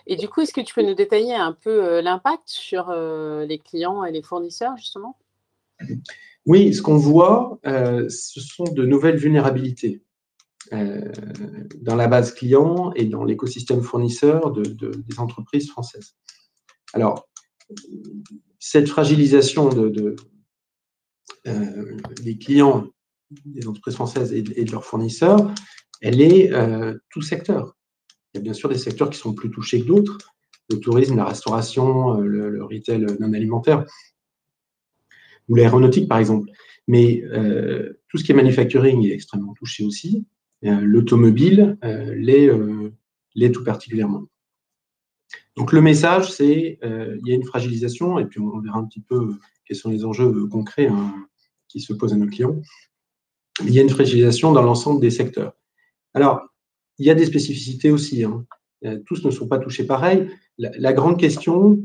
Et 0.08 0.16
du 0.16 0.28
coup, 0.28 0.42
est-ce 0.42 0.54
que 0.54 0.62
tu 0.62 0.74
peux 0.74 0.84
nous 0.84 0.94
détailler 0.94 1.34
un 1.34 1.54
peu 1.54 2.00
l'impact 2.02 2.44
sur 2.46 2.92
les 2.92 3.60
clients 3.60 4.04
et 4.04 4.12
les 4.12 4.22
fournisseurs, 4.22 4.78
justement? 4.78 5.18
Oui, 6.46 6.74
ce 6.74 6.82
qu'on 6.82 6.98
voit, 6.98 7.60
ce 7.64 8.40
sont 8.40 8.66
de 8.66 8.86
nouvelles 8.86 9.18
vulnérabilités 9.18 10.04
dans 10.72 11.96
la 11.96 12.08
base 12.08 12.34
client 12.34 12.92
et 12.96 13.06
dans 13.06 13.24
l'écosystème 13.24 13.82
fournisseur 13.82 14.52
de, 14.52 14.64
de, 14.64 14.92
des 14.92 15.20
entreprises 15.20 15.70
françaises. 15.70 16.16
Alors, 16.94 17.28
cette 18.60 18.88
fragilisation 18.88 19.70
de, 19.70 19.90
de 19.90 20.16
euh, 21.48 21.98
des 22.24 22.38
clients 22.38 22.88
des 23.46 23.68
entreprises 23.68 23.96
françaises 23.96 24.34
et, 24.34 24.42
de 24.42 24.72
leurs 24.72 24.86
fournisseurs, 24.86 25.54
elle 26.02 26.22
est 26.22 26.52
euh, 26.54 26.98
tout 27.10 27.22
secteur. 27.22 27.76
Il 28.36 28.40
y 28.40 28.42
a 28.42 28.44
bien 28.44 28.54
sûr 28.54 28.68
des 28.68 28.78
secteurs 28.78 29.10
qui 29.10 29.18
sont 29.18 29.34
plus 29.34 29.50
touchés 29.50 29.80
que 29.80 29.86
d'autres, 29.86 30.18
le 30.70 30.78
tourisme, 30.82 31.16
la 31.16 31.24
restauration, 31.24 32.20
euh, 32.20 32.26
le, 32.26 32.66
retail 32.66 33.06
non 33.22 33.32
alimentaire, 33.32 33.86
ou 35.48 35.56
l'aéronautique 35.56 36.10
par 36.10 36.18
exemple. 36.18 36.50
Mais 36.90 37.24
euh, 37.24 37.94
tout 38.10 38.18
ce 38.18 38.26
qui 38.26 38.34
est 38.34 38.36
manufacturing 38.36 39.06
est 39.06 39.14
extrêmement 39.14 39.54
touché 39.54 39.86
aussi. 39.86 40.26
Euh, 40.66 40.82
l'automobile 40.82 41.78
l'est 41.82 43.52
tout 43.54 43.64
particulièrement. 43.64 44.26
Donc 45.56 45.72
le 45.72 45.82
message, 45.82 46.30
c'est 46.30 46.78
il 46.84 47.28
y 47.28 47.32
a 47.32 47.36
une 47.36 47.46
fragilisation, 47.46 48.20
et 48.20 48.26
puis 48.26 48.42
on 48.42 48.60
verra 48.60 48.80
un 48.80 48.84
petit 48.84 49.00
peu 49.00 49.36
quels 49.64 49.78
sont 49.78 49.92
les 49.92 50.04
enjeux 50.04 50.46
concrets 50.48 50.88
hein, 50.88 51.26
qui 51.70 51.80
se 51.80 51.94
posent 51.94 52.12
à 52.12 52.18
nos 52.18 52.28
clients. 52.28 52.60
Il 53.64 53.72
y 53.72 53.80
a 53.80 53.82
une 53.82 53.90
fragilisation 53.90 54.52
dans 54.52 54.62
l'ensemble 54.62 55.00
des 55.00 55.10
secteurs. 55.10 55.54
Alors, 56.14 56.42
il 56.98 57.06
y 57.06 57.10
a 57.10 57.16
des 57.16 57.26
spécificités 57.26 57.92
aussi. 57.92 58.24
Hein. 58.24 58.46
Euh, 58.86 59.00
tous 59.06 59.24
ne 59.24 59.32
sont 59.32 59.48
pas 59.48 59.60
touchés 59.60 59.86
pareil. 59.86 60.30
La, 60.58 60.94
grande 60.94 61.20
question 61.20 61.80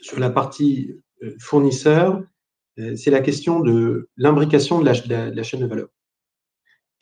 sur 0.00 0.18
la 0.18 0.30
partie 0.30 0.94
euh, 1.22 1.34
fournisseur, 1.38 2.22
euh, 2.78 2.96
c'est 2.96 3.10
la 3.10 3.20
question 3.20 3.60
de 3.60 4.08
l'imbrication 4.16 4.80
de, 4.80 4.84
la, 4.84 5.42
chaîne 5.42 5.60
de 5.60 5.66
valeur 5.66 5.88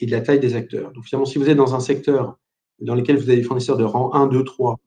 et 0.01 0.07
de 0.07 0.11
la 0.11 0.21
taille 0.21 0.41
des 0.41 0.55
acteurs. 0.55 0.93
Donc, 0.93 1.05
finalement, 1.05 1.27
si 1.27 1.39
vous 1.39 1.49
êtes 1.49 1.57
dans 1.57 1.75
un 1.75 1.81
secteur 1.81 2.39
dans 2.81 2.95
lequel 2.95 3.17
vous 3.17 3.31
avez 3.31 3.37
des 3.37 3.43
fournisseurs 3.43 3.79
de 3.79 3.85
rang 3.85 4.13
1, 4.13 4.27
2, 4.27 4.45
3, 4.45 4.79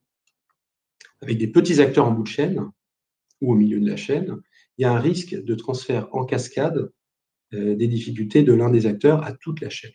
avec 1.22 1.38
des 1.38 1.48
petits 1.48 1.82
acteurs 1.82 2.06
en 2.06 2.12
bout 2.12 2.24
de 2.24 2.28
chaîne 2.28 2.70
ou 3.42 3.54
au 3.54 3.56
milieu 3.56 3.80
de 3.80 3.90
la 3.90 3.98
chaîne, 3.98 4.42
il 4.78 4.84
y 4.84 4.86
a 4.86 4.92
un 4.92 5.00
risque 5.00 5.36
de 5.36 5.56
transfert 5.56 6.08
en 6.12 6.26
cascade 6.26 6.92
des 7.52 7.88
difficultés 7.88 8.44
de 8.44 8.54
l'un 8.54 8.70
des 8.70 8.86
acteurs 8.86 9.24
à 9.24 9.34
toute 9.34 9.60
la 9.60 9.72
chaîne. 9.72 9.92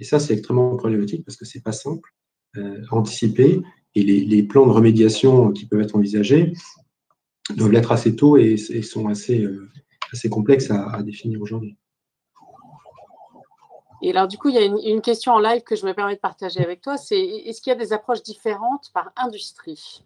Et 0.00 0.04
ça, 0.04 0.18
c'est 0.18 0.34
extrêmement 0.34 0.76
problématique 0.76 1.24
parce 1.24 1.36
que 1.36 1.44
ce 1.44 1.58
n'est 1.58 1.62
pas 1.62 1.72
simple 1.72 2.10
euh, 2.56 2.82
à 2.90 2.94
anticiper 2.94 3.62
et 3.94 4.02
les, 4.02 4.42
plans 4.42 4.66
de 4.66 4.72
remédiation 4.72 5.52
qui 5.52 5.66
peuvent 5.66 5.80
être 5.80 5.94
envisagés 5.94 6.52
doivent 7.50 7.70
l'être 7.70 7.92
assez 7.92 8.16
tôt 8.16 8.36
et, 8.36 8.56
sont 8.56 9.06
assez, 9.08 9.40
euh, 9.40 9.68
assez 10.12 10.28
complexes 10.28 10.70
à, 10.70 11.02
définir 11.02 11.40
aujourd'hui. 11.40 11.76
Et 14.02 14.10
alors, 14.10 14.26
du 14.26 14.36
coup, 14.36 14.48
il 14.48 14.56
y 14.56 14.58
a 14.58 14.64
une, 14.64 15.00
question 15.00 15.32
en 15.32 15.38
live 15.38 15.62
que 15.62 15.76
je 15.76 15.86
me 15.86 15.94
permets 15.94 16.16
de 16.16 16.20
partager 16.20 16.60
avec 16.60 16.80
toi. 16.80 16.96
C'est 16.96 17.20
est-ce 17.20 17.62
qu'il 17.62 17.72
y 17.72 17.76
a 17.76 17.78
des 17.78 17.92
approches 17.92 18.22
différentes 18.22 18.90
par 18.92 19.12
industrie? 19.16 20.02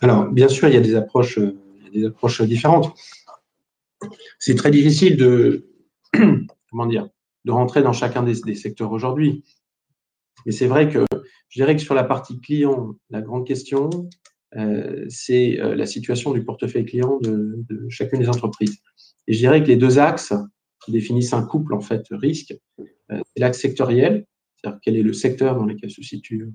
Alors, 0.00 0.26
bien 0.26 0.48
sûr, 0.48 0.68
il 0.68 0.74
y 0.74 0.76
a 0.76 0.80
des 0.80 0.94
approches, 0.94 1.38
euh, 1.38 1.58
des 1.92 2.04
approches 2.04 2.42
différentes. 2.42 2.94
C'est 4.38 4.54
très 4.54 4.70
difficile 4.70 5.16
de, 5.16 5.70
comment 6.70 6.86
dire, 6.86 7.08
de 7.44 7.52
rentrer 7.52 7.82
dans 7.82 7.92
chacun 7.92 8.22
des, 8.22 8.54
secteurs 8.54 8.92
aujourd'hui. 8.92 9.44
Mais 10.46 10.52
c'est 10.52 10.66
vrai 10.66 10.88
que 10.88 11.04
je 11.48 11.60
dirais 11.60 11.76
que 11.76 11.82
sur 11.82 11.94
la 11.94 12.04
partie 12.04 12.40
client, 12.40 12.94
la 13.10 13.22
grande 13.22 13.46
question, 13.46 13.90
euh, 14.56 15.04
c'est 15.08 15.60
euh, 15.60 15.74
la 15.74 15.86
situation 15.86 16.32
du 16.32 16.44
portefeuille 16.44 16.86
client 16.86 17.18
de, 17.20 17.64
chacune 17.88 18.20
des 18.20 18.28
entreprises. 18.28 18.78
Et 19.26 19.32
je 19.34 19.38
dirais 19.38 19.62
que 19.62 19.68
les 19.68 19.76
deux 19.76 19.98
axes 19.98 20.32
qui 20.84 20.92
définissent 20.92 21.32
un 21.32 21.44
couple, 21.44 21.74
en 21.74 21.80
fait, 21.80 22.06
risque, 22.10 22.54
euh, 22.78 22.84
c'est 23.08 23.40
l'axe 23.40 23.60
sectoriel, 23.60 24.26
c'est-à-dire 24.56 24.80
quel 24.82 24.96
est 24.96 25.02
le 25.02 25.12
secteur 25.12 25.56
dans 25.56 25.66
lequel 25.66 25.90
se 25.90 26.02
situent 26.02 26.50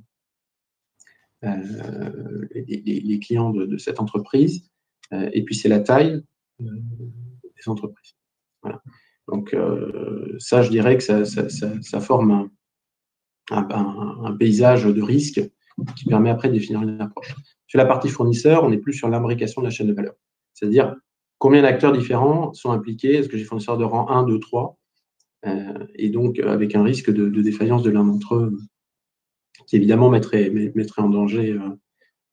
les, 2.56 3.20
clients 3.20 3.50
de, 3.50 3.78
cette 3.78 4.00
entreprise, 4.00 4.70
et 5.12 5.44
puis 5.44 5.56
c'est 5.56 5.68
la 5.68 5.82
taille 5.82 6.24
des 6.60 7.68
entreprises. 7.68 8.16
Voilà. 8.62 8.82
Donc 9.28 9.54
euh, 9.54 10.36
ça, 10.40 10.62
je 10.62 10.70
dirais 10.70 10.98
que 10.98 11.04
ça, 11.04 12.00
forme 12.00 12.50
un, 13.52 14.36
paysage 14.38 14.86
de 14.86 15.02
risque 15.02 15.42
qui 15.96 16.06
permet 16.06 16.30
après 16.30 16.50
de 16.50 16.54
définir 16.54 16.82
une 16.82 17.02
approche. 17.02 17.36
Sur 17.68 17.78
la 17.78 17.86
partie 17.86 18.10
fournisseur, 18.10 18.64
on 18.64 18.72
est 18.72 18.78
plus 18.78 18.94
sur 18.94 19.10
l'imbrication 19.10 19.62
de 19.62 19.68
la 19.68 19.72
chaîne 19.72 19.88
de 19.88 19.94
valeur. 19.94 20.14
C'est-à-dire 20.54 20.96
combien 21.40 21.62
d'acteurs 21.62 21.94
différents 21.94 22.54
sont 22.54 22.72
impliqués, 22.72 23.16
est-ce 23.16 23.30
que 23.30 23.38
j'ai 23.38 23.44
fournisseurs 23.44 23.78
de 23.78 23.84
rang 23.84 24.10
1, 24.10 24.24
2, 24.24 24.40
3 24.40 24.78
Et 25.96 26.10
donc 26.10 26.40
avec 26.40 26.76
un 26.76 26.84
risque 26.84 27.12
de, 27.12 27.42
défaillance 27.42 27.84
de 27.84 27.90
l'un 27.90 28.04
d'entre 28.04 28.36
eux 28.36 28.58
qui 29.68 29.76
évidemment 29.76 30.10
mettrait, 30.10 30.50
mettrait 30.50 31.02
en 31.02 31.10
danger 31.10 31.52
euh, 31.52 31.60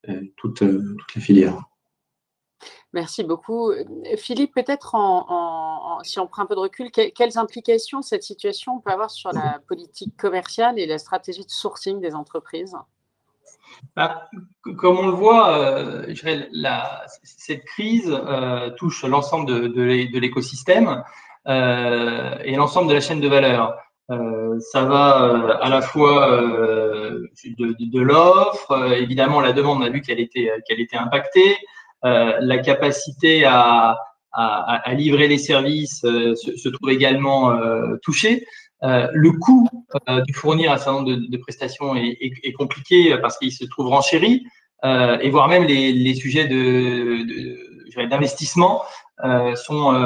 euh, 0.09 0.23
toute, 0.37 0.59
toute 0.59 1.15
la 1.15 1.21
filière. 1.21 1.70
Merci 2.93 3.23
beaucoup. 3.23 3.71
Euh, 3.71 3.85
Philippe, 4.17 4.55
peut-être 4.55 4.97
si 6.03 6.19
on 6.19 6.27
prend 6.27 6.43
un 6.43 6.47
peu 6.47 6.55
de 6.55 6.61
recul, 6.61 6.91
quelles 6.91 7.39
implications 7.39 8.03
cette 8.03 8.25
situation 8.25 8.81
peut 8.81 8.91
avoir 8.91 9.11
sur 9.11 9.33
la 9.33 9.61
politique 9.69 10.17
commerciale 10.17 10.79
et 10.79 10.87
la 10.87 10.99
stratégie 10.99 11.45
de 11.45 11.51
sourcing 11.51 12.01
des 12.01 12.15
entreprises? 12.15 12.77
Bah, 13.95 14.29
comme 14.77 14.99
on 14.99 15.07
le 15.07 15.13
voit, 15.13 15.57
euh, 15.57 16.13
cette 17.23 17.65
crise 17.65 18.11
euh, 18.11 18.71
touche 18.71 19.05
l'ensemble 19.05 19.47
de, 19.73 20.19
l'écosystème 20.19 21.05
et 21.47 22.57
l'ensemble 22.57 22.89
de 22.89 22.95
la 22.95 23.01
chaîne 23.01 23.21
de 23.21 23.29
valeur. 23.29 23.77
ça 24.09 24.85
va 24.85 25.59
à 25.63 25.69
la 25.69 25.81
fois 25.81 26.41
de, 26.41 28.01
l'offre, 28.01 28.93
évidemment 28.93 29.41
la 29.41 29.53
demande, 29.53 29.79
on 29.79 29.85
a 29.85 29.91
vu 29.91 30.01
qu'elle 30.03 30.21
était, 30.21 30.53
qu'elle 30.67 30.81
était 30.81 30.97
impactée, 30.97 31.57
la 32.03 32.59
capacité 32.59 33.45
à, 33.45 33.97
livrer 34.95 35.29
les 35.29 35.39
services 35.39 36.05
euh, 36.05 36.35
se, 36.37 36.69
trouve 36.69 36.91
également 36.91 37.51
euh, 37.51 37.97
touchée. 38.03 38.47
le 38.83 39.33
coût 39.33 39.69
de 40.07 40.33
fournir 40.33 40.73
un 40.73 40.77
certain 40.77 41.01
nombre 41.01 41.13
de, 41.15 41.37
prestations 41.39 41.97
est, 41.97 42.53
compliqué 42.53 43.17
parce 43.21 43.39
qu'il 43.39 43.53
se 43.53 43.65
trouve 43.65 43.89
renchéri, 43.89 44.47
et 44.85 45.31
voire 45.31 45.49
même 45.49 45.65
les, 45.65 46.15
sujets 46.15 46.47
d'investissement 48.09 48.83
sont, 49.57 50.05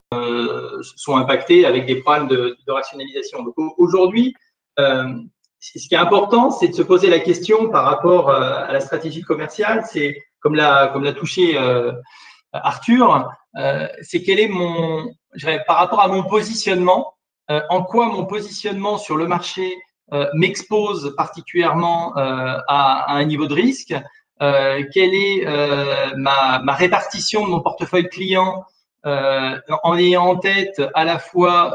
sont 0.97 1.17
impactés 1.17 1.67
avec 1.67 1.87
des 1.87 1.97
problèmes 1.97 2.29
de, 2.29 2.57
rationalisation. 2.67 3.45
Aujourd'hui, 3.79 4.35
ce 4.79 5.89
qui 5.89 5.95
est 5.95 5.99
important, 5.99 6.51
c'est 6.51 6.69
de 6.69 6.75
se 6.75 6.83
poser 6.83 7.09
la 7.09 7.21
question 7.21 7.69
par 7.69 7.85
rapport 7.85 8.31
à 8.31 8.73
la 8.73 8.81
stratégie 8.81 9.23
commerciale, 9.23 9.85
c'est 9.89 10.23
comme 10.45 10.55
l'a 10.55 10.91
comme 10.93 11.03
l'a 11.05 11.15
touché 11.15 11.57
euh, 11.57 11.93
Arthur, 12.53 13.29
euh, 13.57 13.89
c'est 14.03 14.23
quel 14.23 14.39
est 14.39 14.47
mon, 14.47 15.11
par 15.67 15.79
rapport 15.79 16.01
à 16.03 16.09
mon 16.09 16.23
positionnement, 16.23 17.15
euh, 17.51 17.63
en 17.71 17.83
quoi 17.83 18.07
mon 18.07 18.27
positionnement 18.27 18.99
sur 18.99 19.17
le 19.17 19.27
marché 19.27 19.75
m'expose 20.35 21.15
particulièrement 21.17 22.13
à, 22.15 23.07
un 23.09 23.25
niveau 23.25 23.47
de 23.47 23.55
risque, 23.55 23.95
quelle 24.39 25.15
est 25.15 25.47
ma, 26.15 26.75
répartition 26.75 27.43
de 27.47 27.51
mon 27.51 27.61
portefeuille 27.61 28.11
client 28.11 28.67
en 29.03 29.97
ayant 29.97 30.27
en 30.27 30.37
tête 30.37 30.83
à 30.93 31.05
la 31.07 31.19
fois, 31.19 31.75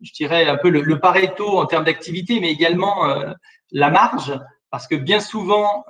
je 0.00 0.12
dirais, 0.12 0.46
un 0.46 0.56
peu 0.56 0.70
le, 0.70 0.80
le 0.80 1.00
Pareto 1.00 1.58
en 1.58 1.66
termes 1.66 1.84
d'activité, 1.84 2.38
mais 2.38 2.52
également 2.52 3.04
la 3.72 3.90
marge, 3.90 4.40
parce 4.70 4.86
que 4.86 4.94
bien 4.94 5.18
souvent, 5.18 5.84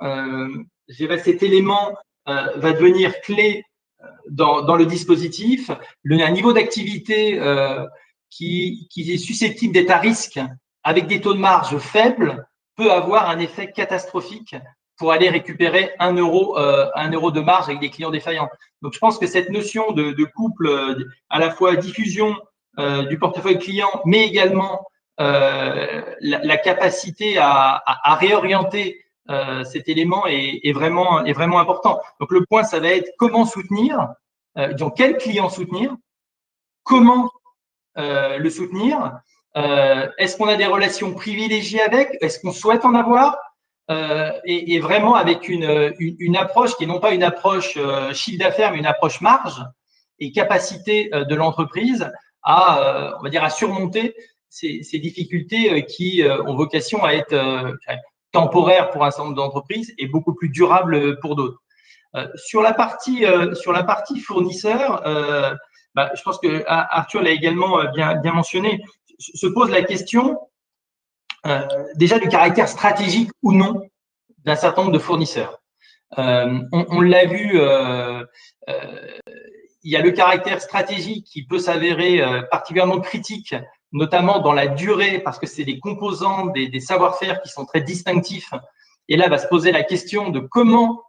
cet 0.89 1.43
élément 1.43 1.93
va 2.27 2.73
devenir 2.73 3.19
clé 3.21 3.63
euh, 4.03 4.07
dans, 4.29 4.75
le 4.75 4.85
dispositif. 4.85 5.71
Un 6.09 6.31
niveau 6.31 6.53
d'activité 6.53 7.39
euh, 7.39 7.85
qui, 8.29 8.87
est 8.95 9.17
susceptible 9.17 9.73
d'être 9.73 9.89
à 9.89 9.97
risque 9.97 10.39
avec 10.83 11.07
des 11.07 11.19
taux 11.19 11.33
de 11.33 11.39
marge 11.39 11.77
faibles 11.79 12.45
peut 12.75 12.91
avoir 12.91 13.29
un 13.29 13.39
effet 13.39 13.71
catastrophique 13.71 14.55
pour 14.97 15.11
aller 15.11 15.29
récupérer 15.29 15.91
un 15.99 16.13
euro, 16.13 16.57
euh, 16.59 16.89
un 16.95 17.09
euro 17.11 17.31
de 17.31 17.39
marge 17.39 17.69
avec 17.69 17.79
des 17.79 17.89
clients 17.89 18.11
défaillants. 18.11 18.49
Donc, 18.83 18.93
je 18.93 18.99
pense 18.99 19.17
que 19.17 19.25
cette 19.25 19.49
notion 19.49 19.91
de, 19.91 20.23
couple, 20.23 20.69
à 21.29 21.39
la 21.39 21.49
fois 21.49 21.75
diffusion 21.75 22.35
euh, 22.77 23.03
du 23.05 23.17
portefeuille 23.17 23.59
client, 23.59 23.89
mais 24.05 24.27
également 24.27 24.85
euh, 25.19 26.03
la, 26.21 26.57
capacité 26.57 27.37
à 27.39 28.15
réorienter 28.19 29.06
euh, 29.29 29.63
cet 29.65 29.89
élément 29.89 30.25
est, 30.25 30.71
vraiment, 30.71 31.19
important. 31.59 31.99
Donc 32.19 32.31
le 32.31 32.45
point, 32.45 32.63
ça 32.63 32.79
va 32.79 32.89
être 32.89 33.11
comment 33.17 33.45
soutenir, 33.45 34.07
euh, 34.57 34.73
donc 34.73 34.95
quel 34.97 35.17
client 35.17 35.49
soutenir, 35.49 35.95
comment 36.83 37.29
euh, 37.97 38.37
le 38.37 38.49
soutenir, 38.49 39.19
est-ce 40.19 40.37
qu'on 40.37 40.47
a 40.47 40.55
des 40.55 40.67
relations 40.67 41.15
privilégiées 41.15 41.81
avec, 41.81 42.15
est-ce 42.21 42.39
qu'on 42.39 42.51
souhaite 42.51 42.85
en 42.85 42.93
avoir, 42.93 43.35
et, 44.45 44.79
vraiment 44.79 45.15
avec 45.15 45.49
une, 45.49 46.37
approche 46.37 46.75
qui 46.75 46.83
est 46.83 46.87
non 46.87 46.99
pas 46.99 47.11
une 47.11 47.23
approche 47.23 47.75
chiffre 48.13 48.37
d'affaires, 48.37 48.71
mais 48.71 48.77
une 48.77 48.85
approche 48.85 49.19
marge 49.19 49.65
et 50.19 50.31
capacité 50.31 51.09
de 51.09 51.33
l'entreprise 51.33 52.11
à, 52.43 53.15
on 53.19 53.23
va 53.23 53.29
dire, 53.31 53.43
à 53.43 53.49
surmonter 53.49 54.15
ces 54.47 54.99
difficultés 54.99 55.83
qui 55.85 56.21
ont 56.45 56.55
vocation 56.55 57.03
à 57.03 57.15
être 57.15 57.33
temporaire 58.37 58.91
pour 58.91 59.03
un 59.03 59.09
certain 59.09 59.25
nombre 59.25 59.35
d'entreprises 59.35 59.93
et 59.97 60.07
beaucoup 60.07 60.33
plus 60.35 60.49
durable 60.49 61.19
pour 61.19 61.35
d'autres. 61.35 61.61
Euh, 62.15 62.27
sur 62.35 62.61
la 62.61 62.73
partie 62.73 63.25
euh, 63.25 63.53
sur 63.53 63.73
la 63.73 63.83
partie 63.83 64.23
euh, 64.31 65.55
bah, 65.95 66.11
je 66.15 66.21
pense 66.21 66.37
que 66.37 66.63
Arthur 66.67 67.21
l'a 67.21 67.31
également 67.31 67.83
bien 67.91 68.15
bien 68.15 68.33
mentionné. 68.33 68.83
Se 69.19 69.47
pose 69.47 69.71
la 69.71 69.81
question 69.81 70.37
déjà 71.95 72.19
du 72.19 72.27
caractère 72.27 72.67
stratégique 72.67 73.31
ou 73.41 73.53
non 73.53 73.81
d'un 74.45 74.55
certain 74.55 74.81
nombre 74.81 74.93
de 74.93 74.99
fournisseurs. 74.99 75.59
on 76.17 77.01
l'a 77.01 77.25
vu, 77.25 77.59
il 79.83 79.91
y 79.91 79.95
a 79.95 80.01
le 80.01 80.11
caractère 80.11 80.61
stratégique 80.61 81.25
qui 81.25 81.45
peut 81.45 81.59
s'avérer 81.59 82.21
particulièrement 82.51 82.99
critique 82.99 83.55
notamment 83.91 84.39
dans 84.39 84.53
la 84.53 84.67
durée, 84.67 85.19
parce 85.19 85.39
que 85.39 85.47
c'est 85.47 85.63
des 85.63 85.79
composants, 85.79 86.47
des, 86.47 86.79
savoir-faire 86.79 87.41
qui 87.41 87.49
sont 87.49 87.65
très 87.65 87.81
distinctifs 87.81 88.53
Et 89.07 89.17
là, 89.17 89.29
va 89.29 89.37
se 89.37 89.47
poser 89.47 89.71
la 89.71 89.83
question 89.83 90.29
de 90.29 90.39
comment 90.39 91.03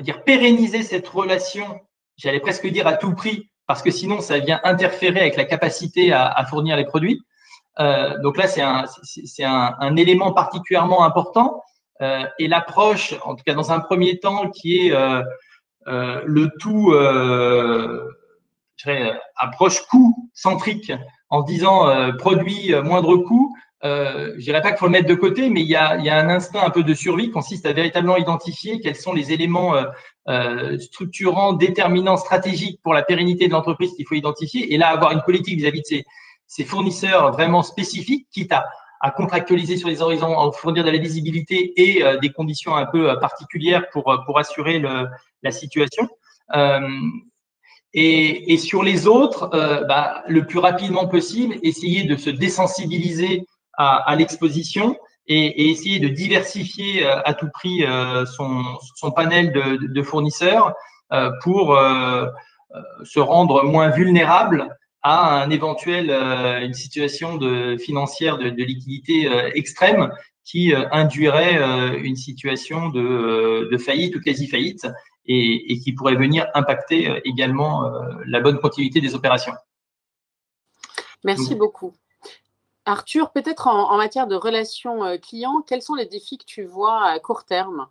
dire 0.00 0.24
pérenniser 0.24 0.82
cette 0.82 1.08
relation, 1.08 1.80
j'allais 2.16 2.40
presque 2.40 2.66
dire 2.66 2.86
à 2.86 2.94
tout 2.94 3.14
prix, 3.14 3.50
parce 3.66 3.82
que 3.82 3.90
sinon 3.90 4.20
ça 4.20 4.38
vient 4.38 4.60
interférer 4.64 5.20
avec 5.20 5.36
la 5.36 5.44
capacité 5.44 6.12
à, 6.12 6.44
fournir 6.48 6.76
les 6.76 6.84
produits. 6.84 7.20
Euh, 7.78 8.18
donc 8.20 8.36
là, 8.36 8.46
c'est 8.46 8.62
un, 8.62 8.84
un, 9.40 9.74
un, 9.78 9.96
élément 9.96 10.32
particulièrement 10.32 11.04
important. 11.04 11.62
Euh, 12.02 12.24
et 12.38 12.48
l'approche, 12.48 13.14
en 13.24 13.34
tout 13.34 13.42
cas 13.44 13.54
dans 13.54 13.72
un 13.72 13.80
premier 13.80 14.18
temps, 14.18 14.50
qui 14.50 14.86
est 14.86 14.92
euh, 14.92 15.22
euh 15.88 16.22
le 16.24 16.50
tout, 16.58 16.92
euh, 16.92 18.10
je 18.76 18.84
dirais, 18.84 19.18
approche 19.36 19.82
coût 19.86 20.30
centrique, 20.34 20.92
en 21.28 21.42
disant 21.42 21.88
produit 22.18 22.74
moindre 22.82 23.16
coût, 23.16 23.56
euh, 23.84 24.34
je 24.36 24.44
dirais 24.44 24.62
pas 24.62 24.70
qu'il 24.70 24.78
faut 24.78 24.86
le 24.86 24.92
mettre 24.92 25.08
de 25.08 25.14
côté, 25.14 25.50
mais 25.50 25.60
il 25.60 25.68
y, 25.68 25.76
a, 25.76 25.96
y 25.98 26.08
a, 26.08 26.18
un 26.18 26.28
instinct 26.30 26.64
un 26.64 26.70
peu 26.70 26.82
de 26.82 26.94
survie 26.94 27.26
qui 27.26 27.30
consiste 27.30 27.66
à 27.66 27.72
véritablement 27.72 28.16
identifier 28.16 28.80
quels 28.80 28.96
sont 28.96 29.12
les 29.12 29.32
éléments 29.32 29.76
euh, 29.76 29.84
euh, 30.28 30.78
structurants, 30.78 31.52
déterminants, 31.52 32.16
stratégiques 32.16 32.80
pour 32.82 32.94
la 32.94 33.02
pérennité 33.02 33.48
de 33.48 33.52
l'entreprise 33.52 33.92
qu'il 33.94 34.06
faut 34.06 34.14
identifier, 34.14 34.72
et 34.72 34.78
là 34.78 34.88
avoir 34.88 35.12
une 35.12 35.22
politique 35.22 35.58
vis-à-vis 35.58 35.82
de 35.82 36.02
ses, 36.46 36.64
fournisseurs 36.64 37.32
vraiment 37.32 37.62
spécifiques, 37.62 38.26
quitte 38.32 38.52
à, 38.52 38.66
à, 39.00 39.10
contractualiser 39.10 39.76
sur 39.76 39.88
les 39.88 40.00
horizons, 40.00 40.38
à 40.38 40.50
fournir 40.52 40.82
de 40.82 40.90
la 40.90 40.98
visibilité 40.98 41.72
et 41.76 42.02
euh, 42.02 42.16
des 42.18 42.32
conditions 42.32 42.74
un 42.74 42.86
peu 42.86 43.18
particulières 43.20 43.88
pour, 43.90 44.04
pour 44.24 44.38
assurer 44.38 44.78
le, 44.78 45.06
la 45.42 45.50
situation. 45.50 46.08
Et, 47.94 48.58
sur 48.58 48.82
les 48.82 49.06
autres, 49.06 49.48
bah, 49.88 50.22
le 50.28 50.44
plus 50.46 50.58
rapidement 50.58 51.08
possible, 51.08 51.56
essayer 51.62 52.04
de 52.04 52.16
se 52.16 52.28
désensibiliser 52.28 53.46
à, 53.76 54.14
l'exposition 54.16 54.96
et, 55.28 55.70
essayer 55.70 55.98
de 55.98 56.08
diversifier 56.08 57.04
euh, 57.04 57.20
à 57.24 57.34
tout 57.34 57.48
prix 57.52 57.84
euh, 57.84 58.24
son, 58.26 59.10
panel 59.14 59.52
de, 59.52 60.02
fournisseurs 60.02 60.74
euh, 61.12 61.30
pour 61.42 61.78
se 63.04 63.20
rendre 63.20 63.64
moins 63.64 63.90
vulnérable 63.90 64.68
à 65.02 65.42
un 65.42 65.50
éventuel 65.50 66.10
une 66.10 66.74
situation 66.74 67.36
de 67.36 67.76
financière 67.78 68.38
de, 68.38 68.48
liquidité 68.48 69.30
extrême 69.54 70.10
qui 70.44 70.74
induirait 70.90 71.56
une 71.98 72.16
situation 72.16 72.88
de, 72.88 73.68
de 73.70 73.78
faillite 73.78 74.16
ou 74.16 74.20
quasi 74.20 74.48
faillite 74.48 74.86
et, 75.26 75.72
et, 75.72 75.78
qui 75.80 75.92
pourrait 75.92 76.16
venir 76.16 76.46
impacter 76.54 77.20
également 77.24 77.90
la 78.26 78.40
bonne 78.40 78.58
continuité 78.58 79.00
des 79.00 79.14
opérations. 79.14 79.52
Merci 81.24 81.54
beaucoup. 81.54 81.92
Arthur, 82.86 83.32
peut-être 83.32 83.66
en, 83.66 83.96
matière 83.96 84.28
de 84.28 84.36
relations 84.36 85.04
euh, 85.04 85.18
clients, 85.18 85.60
quels 85.66 85.82
sont 85.82 85.96
les 85.96 86.06
défis 86.06 86.38
que 86.38 86.44
tu 86.44 86.62
vois 86.62 87.04
à 87.04 87.18
court 87.18 87.44
terme? 87.44 87.88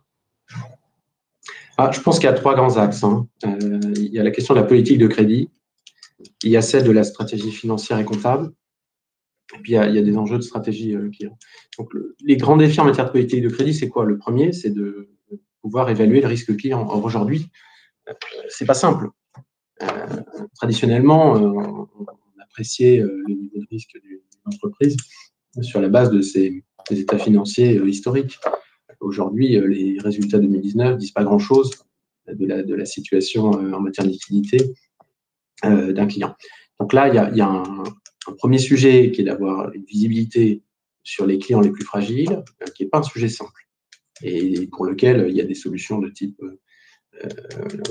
Ah, 1.76 1.90
Je 1.92 2.00
pense 2.00 2.18
qu'il 2.18 2.24
y 2.24 2.32
a 2.32 2.32
trois 2.32 2.54
grands 2.54 2.78
axes. 2.78 3.04
Hein. 3.04 3.28
Euh, 3.44 3.78
il 3.96 4.12
y 4.12 4.18
a 4.18 4.22
la 4.22 4.30
question 4.30 4.54
de 4.54 4.60
la 4.60 4.66
politique 4.66 4.98
de 4.98 5.06
crédit, 5.06 5.50
il 6.42 6.50
y 6.50 6.56
a 6.56 6.62
celle 6.62 6.84
de 6.84 6.90
la 6.90 7.04
stratégie 7.04 7.52
financière 7.52 7.98
et 7.98 8.06
comptable, 8.06 8.52
et 9.54 9.58
puis 9.58 9.72
il 9.72 9.74
y 9.74 9.98
a, 9.98 10.02
des 10.02 10.16
enjeux 10.16 10.38
de 10.38 10.42
stratégie 10.42 10.94
euh, 10.94 11.10
client. 11.10 11.36
Donc, 11.78 11.92
les 12.24 12.38
grands 12.38 12.56
défis 12.56 12.80
en 12.80 12.86
matière 12.86 13.04
de 13.04 13.10
politique 13.10 13.42
de 13.42 13.50
crédit, 13.50 13.74
c'est 13.74 13.90
quoi? 13.90 14.06
Le 14.06 14.16
premier, 14.16 14.54
c'est 14.54 14.70
de 14.70 15.10
pouvoir 15.66 15.90
évaluer 15.90 16.20
le 16.20 16.28
risque 16.28 16.56
client. 16.56 16.86
Or, 16.88 17.04
aujourd'hui, 17.04 17.50
c'est 18.48 18.66
pas 18.66 18.74
simple. 18.74 19.08
traditionnellement, 20.54 21.32
on, 21.32 21.88
appréciait 22.40 22.98
le 22.98 23.34
niveau 23.34 23.58
de 23.60 23.66
risque 23.68 23.98
du 24.00 24.22
entreprise 24.46 24.96
sur 25.62 25.80
la 25.80 25.88
base 25.88 26.10
de 26.10 26.20
ces, 26.20 26.62
états 26.90 27.18
financiers 27.18 27.78
euh, 27.78 27.88
historiques. 27.88 28.38
Aujourd'hui, 29.00 29.56
euh, 29.56 29.66
les 29.66 29.98
résultats 29.98 30.38
2019 30.38 30.98
disent 30.98 31.10
pas 31.10 31.24
grand-chose 31.24 31.70
de 32.28 32.46
la, 32.46 32.62
de 32.62 32.74
la 32.74 32.86
situation 32.86 33.52
euh, 33.52 33.72
en 33.72 33.80
matière 33.80 34.06
de 34.06 34.12
liquidité 34.12 34.58
d'un 35.62 36.06
client. 36.06 36.36
Donc 36.78 36.92
là, 36.92 37.08
il 37.08 37.36
y 37.36 37.40
a, 37.40 37.48
un, 37.48 37.84
premier 38.38 38.58
sujet 38.58 39.10
qui 39.10 39.22
est 39.22 39.24
d'avoir 39.24 39.72
une 39.72 39.84
visibilité 39.84 40.62
sur 41.02 41.24
les 41.26 41.38
clients 41.38 41.60
les 41.60 41.70
plus 41.70 41.84
fragiles, 41.84 42.42
qui 42.74 42.82
n'est 42.82 42.90
pas 42.90 42.98
un 42.98 43.02
sujet 43.02 43.28
simple, 43.28 43.65
et 44.22 44.66
pour 44.68 44.86
lequel 44.86 45.26
il 45.28 45.36
y 45.36 45.40
a 45.40 45.44
des 45.44 45.54
solutions 45.54 45.98
de 45.98 46.08
type 46.08 46.42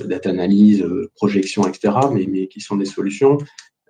data 0.06 0.30
analyse, 0.30 0.86
projection, 1.16 1.68
etc., 1.68 1.94
mais, 2.14 2.48
qui 2.48 2.62
sont 2.62 2.76
des 2.76 2.86
solutions 2.86 3.38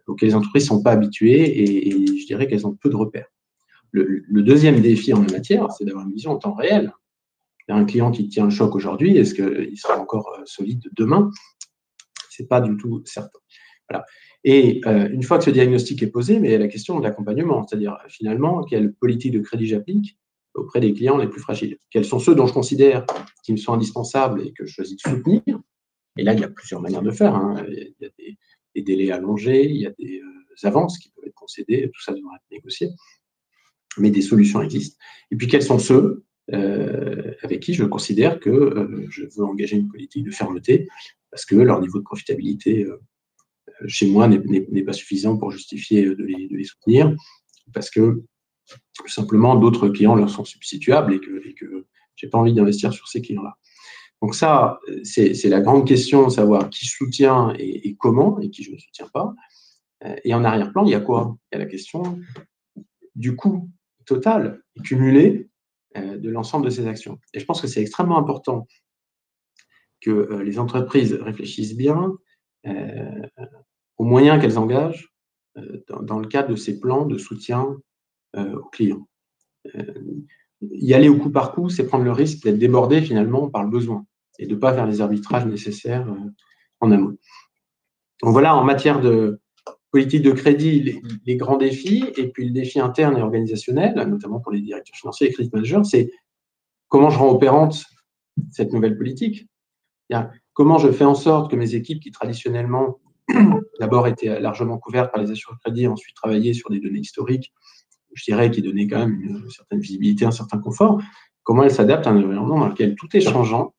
auxquelles 0.07 0.29
les 0.29 0.35
entreprises 0.35 0.63
ne 0.63 0.67
sont 0.67 0.83
pas 0.83 0.91
habituées 0.91 1.87
et, 1.87 2.17
je 2.17 2.25
dirais 2.25 2.47
qu'elles 2.47 2.67
ont 2.67 2.73
peu 2.73 2.89
de 2.89 2.95
repères. 2.95 3.27
Le, 3.91 4.41
deuxième 4.41 4.81
défi 4.81 5.13
en 5.13 5.21
la 5.21 5.31
matière, 5.31 5.71
c'est 5.71 5.85
d'avoir 5.85 6.05
une 6.05 6.13
vision 6.13 6.31
en 6.31 6.37
temps 6.37 6.53
réel. 6.53 6.93
Un 7.67 7.85
client 7.85 8.11
qui 8.11 8.27
tient 8.27 8.45
un 8.45 8.49
choc 8.49 8.75
aujourd'hui, 8.75 9.17
est-ce 9.17 9.33
qu'il 9.33 9.77
sera 9.77 9.99
encore 9.99 10.35
euh, 10.37 10.43
solide 10.45 10.83
demain? 10.95 11.31
Ce 12.29 12.43
n'est 12.43 12.47
pas 12.47 12.61
du 12.61 12.77
tout 12.77 13.01
certain. 13.05 13.39
Voilà. 13.89 14.05
Et 14.43 14.81
euh, 14.85 15.09
une 15.09 15.23
fois 15.23 15.39
que 15.39 15.45
ce 15.45 15.49
diagnostic 15.49 16.03
est 16.03 16.11
posé, 16.11 16.39
mais 16.39 16.49
il 16.49 16.51
y 16.51 16.55
a 16.55 16.59
la 16.59 16.67
question 16.67 16.99
de 16.99 17.03
l'accompagnement, 17.03 17.65
c'est-à-dire 17.65 17.97
finalement, 18.07 18.63
quelle 18.63 18.93
politique 18.93 19.31
de 19.31 19.39
crédit 19.39 19.65
j'applique? 19.65 20.19
Auprès 20.55 20.79
des 20.79 20.93
clients 20.93 21.17
les 21.17 21.27
plus 21.27 21.41
fragiles 21.41 21.77
Quels 21.91 22.05
sont 22.05 22.19
ceux 22.19 22.35
dont 22.35 22.47
je 22.47 22.53
considère 22.53 23.05
qui 23.43 23.51
me 23.51 23.57
sont 23.57 23.73
indispensables 23.73 24.41
et 24.45 24.53
que 24.53 24.65
je 24.65 24.73
choisis 24.73 24.95
de 24.95 25.01
soutenir? 25.01 25.59
Et 26.17 26.23
là, 26.23 26.33
il 26.33 26.39
y 26.39 26.43
a 26.43 26.49
plusieurs 26.49 26.81
manières 26.81 27.01
de 27.01 27.11
faire. 27.11 27.35
Hein. 27.35 27.63
Il 27.67 27.93
y 27.99 28.05
a 28.05 28.09
des, 28.17 28.81
délais 28.81 29.11
allongés, 29.11 29.65
il 29.69 29.77
y 29.77 29.85
a 29.85 29.91
des 29.97 30.21
euh, 30.21 30.67
avances 30.67 30.97
qui 30.97 31.09
peuvent 31.09 31.25
être 31.25 31.35
concédées, 31.35 31.89
tout 31.93 32.01
ça 32.01 32.13
devra 32.13 32.35
être 32.35 32.51
négocié. 32.51 32.89
Mais 33.97 34.11
des 34.11 34.21
solutions 34.21 34.61
existent. 34.61 34.97
Et 35.31 35.35
puis, 35.35 35.47
quels 35.47 35.63
sont 35.63 35.79
ceux 35.79 36.25
euh, 36.53 37.33
avec 37.41 37.61
qui 37.61 37.73
je 37.73 37.83
considère 37.85 38.39
que 38.39 38.49
euh, 38.49 39.07
je 39.09 39.23
veux 39.23 39.43
engager 39.43 39.77
une 39.77 39.87
politique 39.87 40.25
de 40.25 40.31
fermeté 40.31 40.87
parce 41.31 41.45
que 41.45 41.55
leur 41.55 41.81
niveau 41.81 41.99
de 41.99 42.03
profitabilité 42.03 42.85
chez 43.87 44.07
moi 44.07 44.27
n'est 44.27 44.83
pas 44.83 44.93
suffisant 44.93 45.37
pour 45.37 45.51
justifier 45.51 46.05
de 46.05 46.23
les, 46.23 46.63
soutenir, 46.63 47.13
parce 47.73 47.89
que 47.89 48.23
simplement 49.07 49.55
d'autres 49.55 49.89
clients 49.89 50.15
leur 50.15 50.29
sont 50.29 50.45
substituables 50.45 51.13
et 51.13 51.19
que, 51.19 51.47
et 51.47 51.53
que 51.53 51.85
je 52.15 52.25
n'ai 52.25 52.29
pas 52.29 52.37
envie 52.37 52.53
d'investir 52.53 52.93
sur 52.93 53.07
ces 53.07 53.21
clients-là. 53.21 53.57
Donc 54.21 54.33
ça, 54.33 54.79
c'est 55.03 55.49
la 55.49 55.61
grande 55.61 55.87
question 55.87 56.29
savoir 56.29 56.69
qui 56.69 56.85
soutient 56.85 57.53
et, 57.59 57.95
comment 57.99 58.39
et 58.39 58.49
qui 58.49 58.63
je 58.63 58.71
ne 58.71 58.77
soutiens 58.77 59.07
pas. 59.13 59.35
Euh, 60.03 60.15
et 60.23 60.33
en 60.33 60.43
arrière-plan, 60.43 60.85
il 60.85 60.91
y 60.91 60.95
a 60.95 60.99
quoi? 60.99 61.37
Il 61.51 61.55
y 61.55 61.61
a 61.61 61.63
la 61.63 61.69
question 61.69 62.19
du 63.15 63.35
coût 63.35 63.69
total 64.05 64.61
et 64.75 64.81
cumulé 64.81 65.49
euh, 65.97 66.17
de 66.17 66.29
l'ensemble 66.29 66.65
de 66.65 66.69
ces 66.69 66.87
actions. 66.87 67.19
Et 67.33 67.39
je 67.39 67.45
pense 67.45 67.61
que 67.61 67.67
c'est 67.67 67.81
extrêmement 67.81 68.17
important 68.17 68.67
que 70.01 70.11
euh, 70.11 70.43
les 70.43 70.59
entreprises 70.59 71.13
réfléchissent 71.13 71.75
bien 71.75 72.13
aux 73.97 74.05
moyens 74.05 74.41
qu'elles 74.41 74.57
engagent 74.57 75.13
dans, 75.87 76.17
le 76.17 76.27
cadre 76.27 76.49
de 76.49 76.55
ces 76.55 76.79
plans 76.79 77.05
de 77.05 77.19
soutien 77.19 77.77
aux 78.35 78.69
clients. 78.69 79.07
y 80.61 80.93
aller 80.93 81.09
au 81.09 81.17
coup 81.17 81.29
par 81.29 81.53
coup, 81.53 81.69
c'est 81.69 81.85
prendre 81.85 82.03
le 82.03 82.11
risque 82.11 82.43
d'être 82.43 82.57
débordé 82.57 83.01
finalement 83.01 83.49
par 83.49 83.63
le 83.63 83.69
besoin 83.69 84.05
et 84.39 84.45
de 84.45 84.55
ne 84.55 84.59
pas 84.59 84.73
faire 84.73 84.85
les 84.85 85.01
arbitrages 85.01 85.45
nécessaires 85.45 86.07
euh, 86.09 86.31
en 86.79 86.91
amont. 86.91 87.17
Donc 88.21 88.31
voilà, 88.31 88.55
en 88.55 88.63
matière 88.63 88.99
de 89.01 89.39
politique 89.91 90.23
de 90.23 90.31
crédit, 90.31 91.01
les, 91.25 91.37
grands 91.37 91.57
défis, 91.57 92.05
et 92.17 92.27
puis 92.27 92.45
le 92.45 92.51
défi 92.51 92.79
interne 92.79 93.17
et 93.17 93.21
organisationnel, 93.21 93.95
notamment 94.09 94.41
pour 94.41 94.51
les 94.51 94.59
directeurs 94.59 94.95
financiers 94.95 95.27
et 95.27 95.31
crédit 95.31 95.49
managers, 95.53 95.83
c'est 95.85 96.11
comment 96.89 97.09
je 97.09 97.17
rends 97.17 97.29
opérante 97.29 97.85
cette 98.51 98.73
nouvelle 98.73 98.97
politique. 98.97 99.47
Comment 100.53 100.77
je 100.77 100.91
fais 100.91 101.05
en 101.05 101.15
sorte 101.15 101.49
que 101.49 101.55
mes 101.55 101.75
équipes 101.75 102.01
qui 102.01 102.11
traditionnellement 102.11 102.99
d'abord 103.79 104.07
étaient 104.07 104.39
largement 104.39 104.77
couvertes 104.77 105.13
par 105.13 105.21
les 105.21 105.31
assureurs 105.31 105.57
de 105.57 105.61
crédit, 105.61 105.87
ensuite 105.87 106.15
travaillaient 106.15 106.53
sur 106.53 106.69
des 106.69 106.79
données 106.79 106.99
historiques, 106.99 107.53
je 108.15 108.23
dirais 108.23 108.49
qui 108.49 108.61
donnaient 108.61 108.87
quand 108.87 108.99
même 108.99 109.21
une 109.21 109.49
certaine 109.49 109.79
visibilité, 109.79 110.25
un 110.25 110.31
certain 110.31 110.57
confort, 110.57 111.01
comment 111.43 111.63
elles 111.63 111.71
s'adaptent 111.71 112.07
à 112.07 112.11
un 112.11 112.17
environnement 112.17 112.59
dans 112.59 112.69
lequel 112.69 112.95
tout 112.95 113.15
est 113.15 113.21
changeant, 113.21 113.75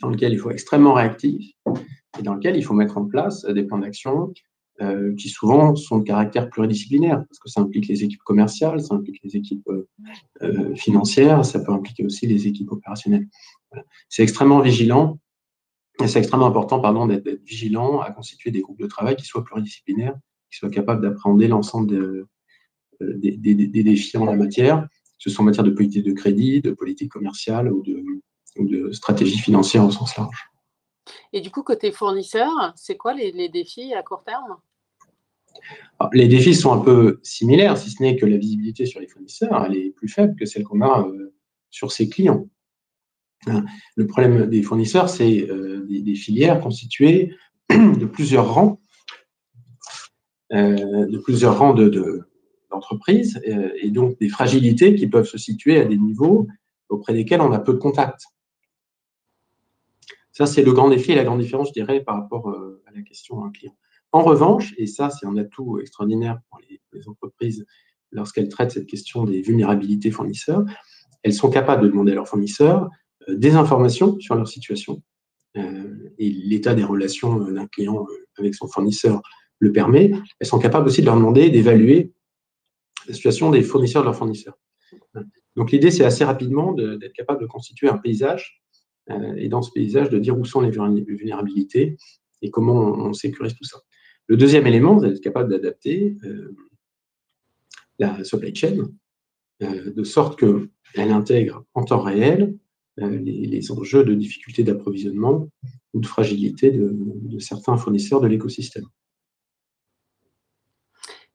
dans 0.00 0.08
lequel 0.08 0.32
il 0.32 0.38
faut 0.38 0.50
être 0.50 0.54
extrêmement 0.54 0.94
réactif 0.94 1.52
et 2.18 2.22
dans 2.22 2.34
lequel 2.34 2.56
il 2.56 2.62
faut 2.62 2.74
mettre 2.74 2.96
en 2.98 3.04
place 3.04 3.44
des 3.44 3.64
plans 3.64 3.78
d'action 3.78 4.32
euh, 4.82 5.14
qui 5.14 5.30
souvent 5.30 5.74
sont 5.74 5.98
de 5.98 6.04
caractère 6.04 6.50
pluridisciplinaire, 6.50 7.24
parce 7.26 7.38
que 7.38 7.48
ça 7.48 7.62
implique 7.62 7.88
les 7.88 8.04
équipes 8.04 8.22
commerciales, 8.22 8.82
ça 8.82 8.94
implique 8.94 9.20
les 9.22 9.34
équipes 9.34 9.66
euh, 9.68 9.88
euh, 10.42 10.74
financières, 10.74 11.46
ça 11.46 11.60
peut 11.60 11.72
impliquer 11.72 12.04
aussi 12.04 12.26
les 12.26 12.46
équipes 12.46 12.70
opérationnelles. 12.72 13.26
C'est 14.10 14.22
extrêmement 14.22 14.60
vigilant, 14.60 15.18
et 16.02 16.08
c'est 16.08 16.18
extrêmement 16.18 16.46
important 16.46 16.78
pardon, 16.78 17.06
d'être 17.06 17.42
vigilant 17.42 18.00
à 18.00 18.10
constituer 18.10 18.50
des 18.50 18.60
groupes 18.60 18.78
de 18.78 18.86
travail 18.86 19.16
qui 19.16 19.24
soient 19.24 19.44
pluridisciplinaires, 19.44 20.14
qui 20.50 20.58
soient 20.58 20.68
capables 20.68 21.00
d'appréhender 21.00 21.48
l'ensemble 21.48 22.26
des, 23.00 23.36
des, 23.36 23.82
défis 23.82 24.16
en 24.16 24.24
la 24.24 24.36
matière, 24.36 24.82
que 24.82 24.88
ce 25.18 25.30
soit 25.30 25.42
en 25.42 25.46
matière 25.46 25.64
de 25.64 25.70
politique 25.70 26.04
de 26.04 26.12
crédit, 26.12 26.60
de 26.60 26.70
politique 26.72 27.10
commerciale 27.10 27.72
ou 27.72 27.82
de, 27.82 28.02
de 28.58 28.92
stratégie 28.92 29.38
financière 29.38 29.84
au 29.84 29.90
sens 29.90 30.16
large. 30.16 30.50
Et 31.32 31.40
du 31.40 31.50
coup, 31.50 31.62
côté 31.62 31.92
fournisseur, 31.92 32.72
c'est 32.76 32.96
quoi 32.96 33.14
les, 33.14 33.48
défis 33.48 33.94
à 33.94 34.02
court 34.02 34.24
terme? 34.24 34.56
Les 36.12 36.28
défis 36.28 36.54
sont 36.54 36.72
un 36.72 36.80
peu 36.80 37.20
similaires, 37.22 37.78
si 37.78 37.90
ce 37.90 38.02
n'est 38.02 38.16
que 38.16 38.26
la 38.26 38.36
visibilité 38.36 38.86
sur 38.86 39.00
les 39.00 39.06
fournisseurs, 39.06 39.64
elle 39.64 39.76
est 39.76 39.90
plus 39.90 40.08
faible 40.08 40.36
que 40.36 40.44
celle 40.44 40.64
qu'on 40.64 40.82
a 40.82 41.06
euh, 41.06 41.34
sur 41.70 41.92
ses 41.92 42.08
clients. 42.08 42.48
Hein, 43.46 43.64
le 43.94 44.06
problème 44.06 44.46
des 44.46 44.62
fournisseurs, 44.62 45.08
c'est 45.08 45.48
euh, 45.48 45.86
des, 45.88 46.14
filières 46.14 46.60
constituées 46.60 47.34
de 47.70 48.06
plusieurs 48.06 48.52
rangs, 48.52 48.80
euh, 50.52 51.06
de 51.06 51.18
plusieurs 51.18 51.58
rangs 51.58 51.74
de, 51.74 52.28
et 53.44 53.90
donc 53.90 54.18
des 54.18 54.28
fragilités 54.28 54.94
qui 54.94 55.06
peuvent 55.06 55.26
se 55.26 55.38
situer 55.38 55.80
à 55.80 55.84
des 55.84 55.96
niveaux 55.96 56.46
auprès 56.88 57.12
desquels 57.12 57.40
on 57.40 57.52
a 57.52 57.58
peu 57.58 57.72
de 57.72 57.78
contact. 57.78 58.22
Ça, 60.32 60.46
c'est 60.46 60.62
le 60.62 60.72
grand 60.72 60.90
défi 60.90 61.12
et 61.12 61.14
la 61.14 61.24
grande 61.24 61.40
différence, 61.40 61.68
je 61.68 61.72
dirais, 61.72 62.00
par 62.00 62.16
rapport 62.16 62.50
à 62.50 62.90
la 62.94 63.02
question 63.02 63.40
d'un 63.40 63.50
client. 63.50 63.74
En 64.12 64.22
revanche, 64.22 64.74
et 64.78 64.86
ça 64.86 65.10
c'est 65.10 65.26
un 65.26 65.36
atout 65.36 65.78
extraordinaire 65.78 66.38
pour 66.48 66.60
les, 66.68 66.80
entreprises 67.08 67.66
lorsqu'elles 68.10 68.48
traitent 68.48 68.70
cette 68.70 68.86
question 68.86 69.24
des 69.24 69.42
vulnérabilités 69.42 70.10
fournisseurs, 70.10 70.64
elles 71.22 71.34
sont 71.34 71.50
capables 71.50 71.82
de 71.82 71.88
demander 71.88 72.12
à 72.12 72.14
leurs 72.14 72.28
fournisseurs 72.28 72.88
euh, 73.28 73.36
des 73.36 73.54
informations 73.56 74.18
sur 74.18 74.34
leur 74.34 74.48
situation. 74.48 75.02
Euh, 75.58 76.14
et 76.18 76.30
l'état 76.30 76.74
des 76.74 76.84
relations 76.84 77.46
euh, 77.46 77.52
d'un 77.52 77.66
client 77.66 78.06
avec 78.38 78.54
son 78.54 78.68
fournisseur 78.68 79.20
le 79.58 79.72
permet. 79.72 80.12
Elles 80.40 80.46
sont 80.46 80.58
capables 80.58 80.86
aussi 80.86 81.02
de 81.02 81.06
leur 81.06 81.16
demander 81.16 81.50
d'évaluer 81.50 82.12
la 83.06 83.14
situation 83.14 83.50
des 83.50 83.62
fournisseurs 83.62 84.02
de 84.02 84.06
leurs 84.06 84.16
fournisseurs. 84.16 84.58
Donc 85.56 85.72
l'idée, 85.72 85.90
c'est 85.90 86.04
assez 86.04 86.24
rapidement 86.24 86.72
d'être 86.72 87.12
capable 87.12 87.40
de 87.40 87.46
constituer 87.46 87.88
un 87.88 87.98
paysage 87.98 88.62
et 89.36 89.48
dans 89.48 89.62
ce 89.62 89.70
paysage 89.70 90.10
de 90.10 90.18
dire 90.18 90.38
où 90.38 90.44
sont 90.44 90.60
les 90.60 90.70
vulnérabilités 90.70 91.96
et 92.42 92.50
comment 92.50 92.92
on 92.92 93.12
sécurise 93.12 93.54
tout 93.54 93.64
ça. 93.64 93.78
Le 94.26 94.36
deuxième 94.36 94.66
élément, 94.66 94.96
vous 94.96 95.04
êtes 95.04 95.20
capable 95.20 95.50
d'adapter 95.50 96.16
euh, 96.24 96.54
la 97.98 98.24
supply 98.24 98.54
chain 98.54 98.88
euh, 99.62 99.92
de 99.92 100.04
sorte 100.04 100.38
qu'elle 100.38 101.10
intègre 101.12 101.64
en 101.74 101.84
temps 101.84 102.00
réel 102.00 102.56
euh, 103.00 103.18
les, 103.18 103.70
enjeux 103.70 104.04
de 104.04 104.14
difficulté 104.14 104.64
d'approvisionnement 104.64 105.48
ou 105.94 106.00
de 106.00 106.06
fragilité 106.06 106.70
de 106.70 107.38
certains 107.38 107.76
fournisseurs 107.76 108.20
de 108.20 108.26
l'écosystème. 108.26 108.86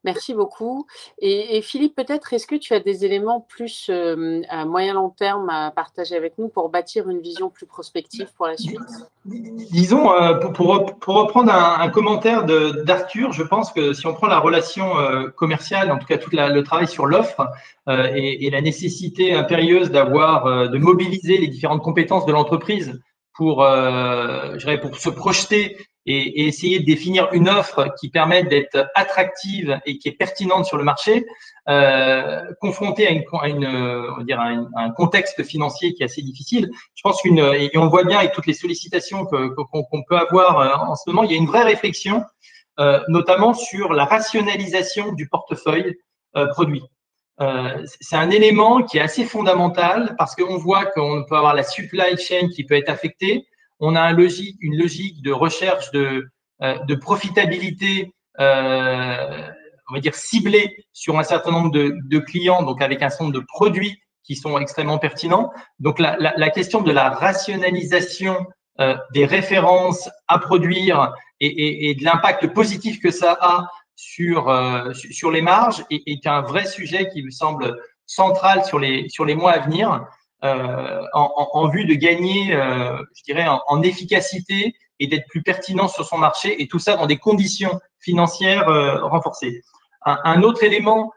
Merci 0.04 0.34
beaucoup. 0.34 0.88
Et, 1.20 1.62
Philippe, 1.62 1.96
peut-être, 1.96 2.34
est-ce 2.34 2.48
que 2.48 2.56
tu 2.56 2.74
as 2.74 2.80
des 2.80 3.06
éléments 3.06 3.46
plus 3.48 3.88
euh, 3.90 4.42
à 4.50 4.66
moyen 4.66 4.96
long 4.96 5.10
terme 5.10 5.48
à 5.50 5.70
partager 5.70 6.16
avec 6.16 6.40
nous 6.40 6.50
pour 6.50 6.70
bâtir 6.70 7.08
une 7.08 7.22
vision 7.22 7.52
plus 7.52 7.68
prospective 7.68 8.28
pour 8.36 8.48
la 8.48 8.58
suite? 8.58 8.80
Disons, 9.26 10.12
euh, 10.12 10.34
pour, 10.34 10.70
reprendre 11.06 11.54
un, 11.54 11.90
commentaire 11.90 12.46
d'Arthur, 12.46 13.32
je 13.32 13.44
pense 13.44 13.72
que 13.72 13.94
si 13.94 14.08
on 14.08 14.14
prend 14.14 14.28
la 14.28 14.40
relation 14.40 14.98
euh, 14.98 15.30
commerciale, 15.30 15.92
en 15.92 16.00
tout 16.00 16.08
cas 16.08 16.18
tout 16.18 16.32
le 16.34 16.62
travail 16.62 16.88
sur 16.88 17.06
l'offre 17.06 17.52
et, 17.88 18.48
et, 18.48 18.50
la 18.50 18.62
nécessité 18.62 19.34
impérieuse 19.34 19.92
d'avoir, 19.92 20.70
de 20.70 20.78
mobiliser 20.80 21.38
les 21.38 21.48
différentes 21.48 21.84
compétences 21.84 22.26
de 22.26 22.32
l'entreprise 22.32 23.00
pour, 23.34 23.62
je 23.64 24.58
dirais, 24.58 24.80
pour 24.80 24.96
se 24.96 25.10
projeter 25.10 25.78
et, 26.06 26.48
essayer 26.48 26.80
de 26.80 26.86
définir 26.86 27.30
une 27.32 27.50
offre 27.50 27.94
qui 28.00 28.10
permette 28.10 28.50
d'être 28.50 28.90
attractive 28.96 29.80
et 29.86 29.98
qui 29.98 30.10
est 30.10 30.14
pertinente 30.14 30.66
sur 30.66 30.78
le 30.78 30.84
marché, 30.84 31.26
euh, 31.70 32.42
confrontée 32.60 33.08
à, 33.08 33.12
une, 33.12 33.24
à, 33.40 33.48
une, 33.48 33.66
on 33.66 34.24
dire 34.24 34.40
un, 34.40 34.92
contexte 34.92 35.44
financier 35.44 35.94
qui 35.94 36.04
est 36.04 36.06
assez 36.06 36.22
difficile. 36.22 36.70
Je 36.96 37.02
pense 37.04 37.22
qu'une, 37.22 37.40
et 37.40 37.70
on 37.76 37.84
le 37.84 37.90
voit 37.90 38.04
bien 38.04 38.20
avec 38.20 38.32
toutes 38.34 38.48
les 38.48 38.54
sollicitations 38.54 39.26
qu'on 39.26 40.04
peut 40.04 40.18
avoir 40.18 40.60
euh, 40.60 40.92
en 40.92 40.96
ce 40.96 41.10
moment, 41.10 41.24
il 41.24 41.32
y 41.32 41.36
a 41.36 41.38
une 41.38 41.48
vraie 41.48 41.64
réflexion, 41.64 42.24
euh, 42.80 43.00
notamment 43.10 43.54
sur 43.54 43.94
la 43.94 44.06
rationalisation 44.06 45.12
du 45.14 45.28
portefeuille 45.28 45.98
euh, 46.38 46.48
produit. 46.48 46.82
Euh, 47.42 47.86
c'est 48.00 48.16
un 48.16 48.30
élément 48.30 48.82
qui 48.84 48.98
est 48.98 49.02
assez 49.02 49.26
fondamental 49.26 50.16
parce 50.18 50.36
qu'on 50.36 50.58
voit 50.58 50.86
qu'on 50.86 51.26
peut 51.28 51.36
avoir 51.36 51.54
la 51.54 51.64
supply 51.64 52.18
chain 52.18 52.48
qui 52.48 52.64
peut 52.64 52.76
être 52.76 52.90
affectée, 52.90 53.46
on 53.82 53.96
a 53.96 54.12
une 54.12 54.78
logique 54.78 55.22
de 55.24 55.32
recherche 55.32 55.92
de, 55.92 56.30
euh, 56.62 56.98
profitabilité, 57.02 58.14
euh, 58.40 59.48
on 59.90 59.96
va 59.96 60.00
dire 60.00 60.14
ciblée 60.14 60.86
sur 60.94 61.18
un 61.18 61.24
certain 61.24 61.52
nombre 61.52 61.72
de, 61.72 62.20
clients, 62.20 62.62
donc 62.62 62.82
avec 62.82 63.02
un 63.02 63.10
certain 63.10 63.26
nombre 63.26 63.40
de 63.40 63.46
produits 63.46 64.00
qui 64.24 64.36
sont 64.36 64.58
extrêmement 64.60 65.00
pertinents. 65.00 65.52
Donc 65.80 65.98
la, 66.00 66.50
question 66.52 66.82
de 66.82 66.92
la 66.92 67.10
rationalisation 67.10 68.46
euh, 68.80 68.96
des 69.14 69.26
références 69.26 70.10
à 70.28 70.38
produire 70.38 71.14
et, 71.40 71.96
de 71.96 72.04
l'impact 72.06 72.54
positif 72.54 73.02
que 73.02 73.10
ça 73.10 73.38
a 73.42 73.68
sur, 73.96 74.54
sur 74.94 75.32
les 75.32 75.42
marges 75.42 75.84
est, 75.90 76.04
est, 76.06 76.28
un 76.28 76.42
vrai 76.42 76.66
sujet 76.66 77.10
qui 77.10 77.24
me 77.24 77.32
semble 77.32 77.76
central 78.06 78.64
sur 78.64 78.78
les, 78.78 79.10
sur 79.10 79.26
les 79.26 79.34
mois 79.34 79.54
à 79.54 79.60
venir. 79.60 80.06
Euh, 80.44 81.02
en, 81.14 81.68
vue 81.70 81.86
de 81.86 81.94
gagner, 81.94 82.56
euh, 82.56 82.98
je 83.16 83.24
dirais, 83.24 83.46
en, 83.68 83.82
efficacité 83.84 84.74
et 85.00 85.06
d'être 85.06 85.28
plus 85.28 85.44
pertinent 85.44 85.88
sur 85.88 86.04
son 86.04 86.18
marché, 86.18 86.62
et 86.62 86.68
tout 86.68 86.80
ça 86.80 86.96
dans 86.96 87.06
des 87.06 87.18
conditions 87.18 87.80
financières 88.00 88.68
euh, 88.68 89.06
renforcées. 89.06 89.62
Un, 90.04 90.42
autre 90.42 90.64
élément 90.64 91.12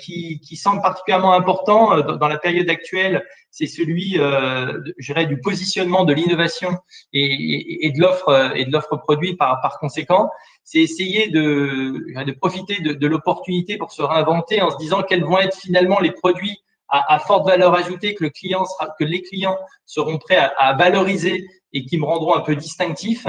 qui, 0.00 0.40
semble 0.56 0.82
particulièrement 0.82 1.32
important 1.32 2.00
dans, 2.02 2.28
la 2.28 2.38
période 2.38 2.68
actuelle, 2.68 3.24
c'est 3.50 3.66
celui, 3.66 4.14
je 4.14 5.12
dirais, 5.12 5.26
du 5.26 5.40
positionnement 5.40 6.04
de 6.04 6.12
l'innovation 6.12 6.70
et, 7.12 7.92
de 7.94 8.00
l'offre 8.00 8.52
et 8.56 8.64
de 8.64 8.72
l'offre 8.72 8.96
produit 8.96 9.36
par, 9.36 9.60
par 9.60 9.78
conséquent. 9.78 10.28
C'est 10.64 10.80
essayer 10.80 11.28
de, 11.30 12.22
de 12.24 12.32
profiter 12.32 12.80
de, 12.80 12.94
de 12.94 13.06
l'opportunité 13.06 13.76
pour 13.76 13.92
se 13.92 14.02
réinventer 14.02 14.60
en 14.60 14.70
se 14.70 14.76
disant 14.76 15.02
quels 15.02 15.24
vont 15.24 15.38
être 15.38 15.56
finalement 15.56 16.00
les 16.00 16.12
produits 16.12 16.60
à, 16.88 17.18
forte 17.18 17.46
valeur 17.46 17.74
ajoutée 17.74 18.14
que, 18.14 18.24
le 18.24 18.30
client 18.30 18.64
sera, 18.64 18.94
que 18.98 19.04
les 19.04 19.22
clients 19.22 19.58
seront 19.84 20.18
prêts 20.18 20.50
à, 20.58 20.72
valoriser 20.74 21.46
et 21.72 21.84
qui 21.84 21.98
me 21.98 22.04
rendront 22.04 22.34
un 22.34 22.40
peu 22.40 22.56
distinctif. 22.56 23.26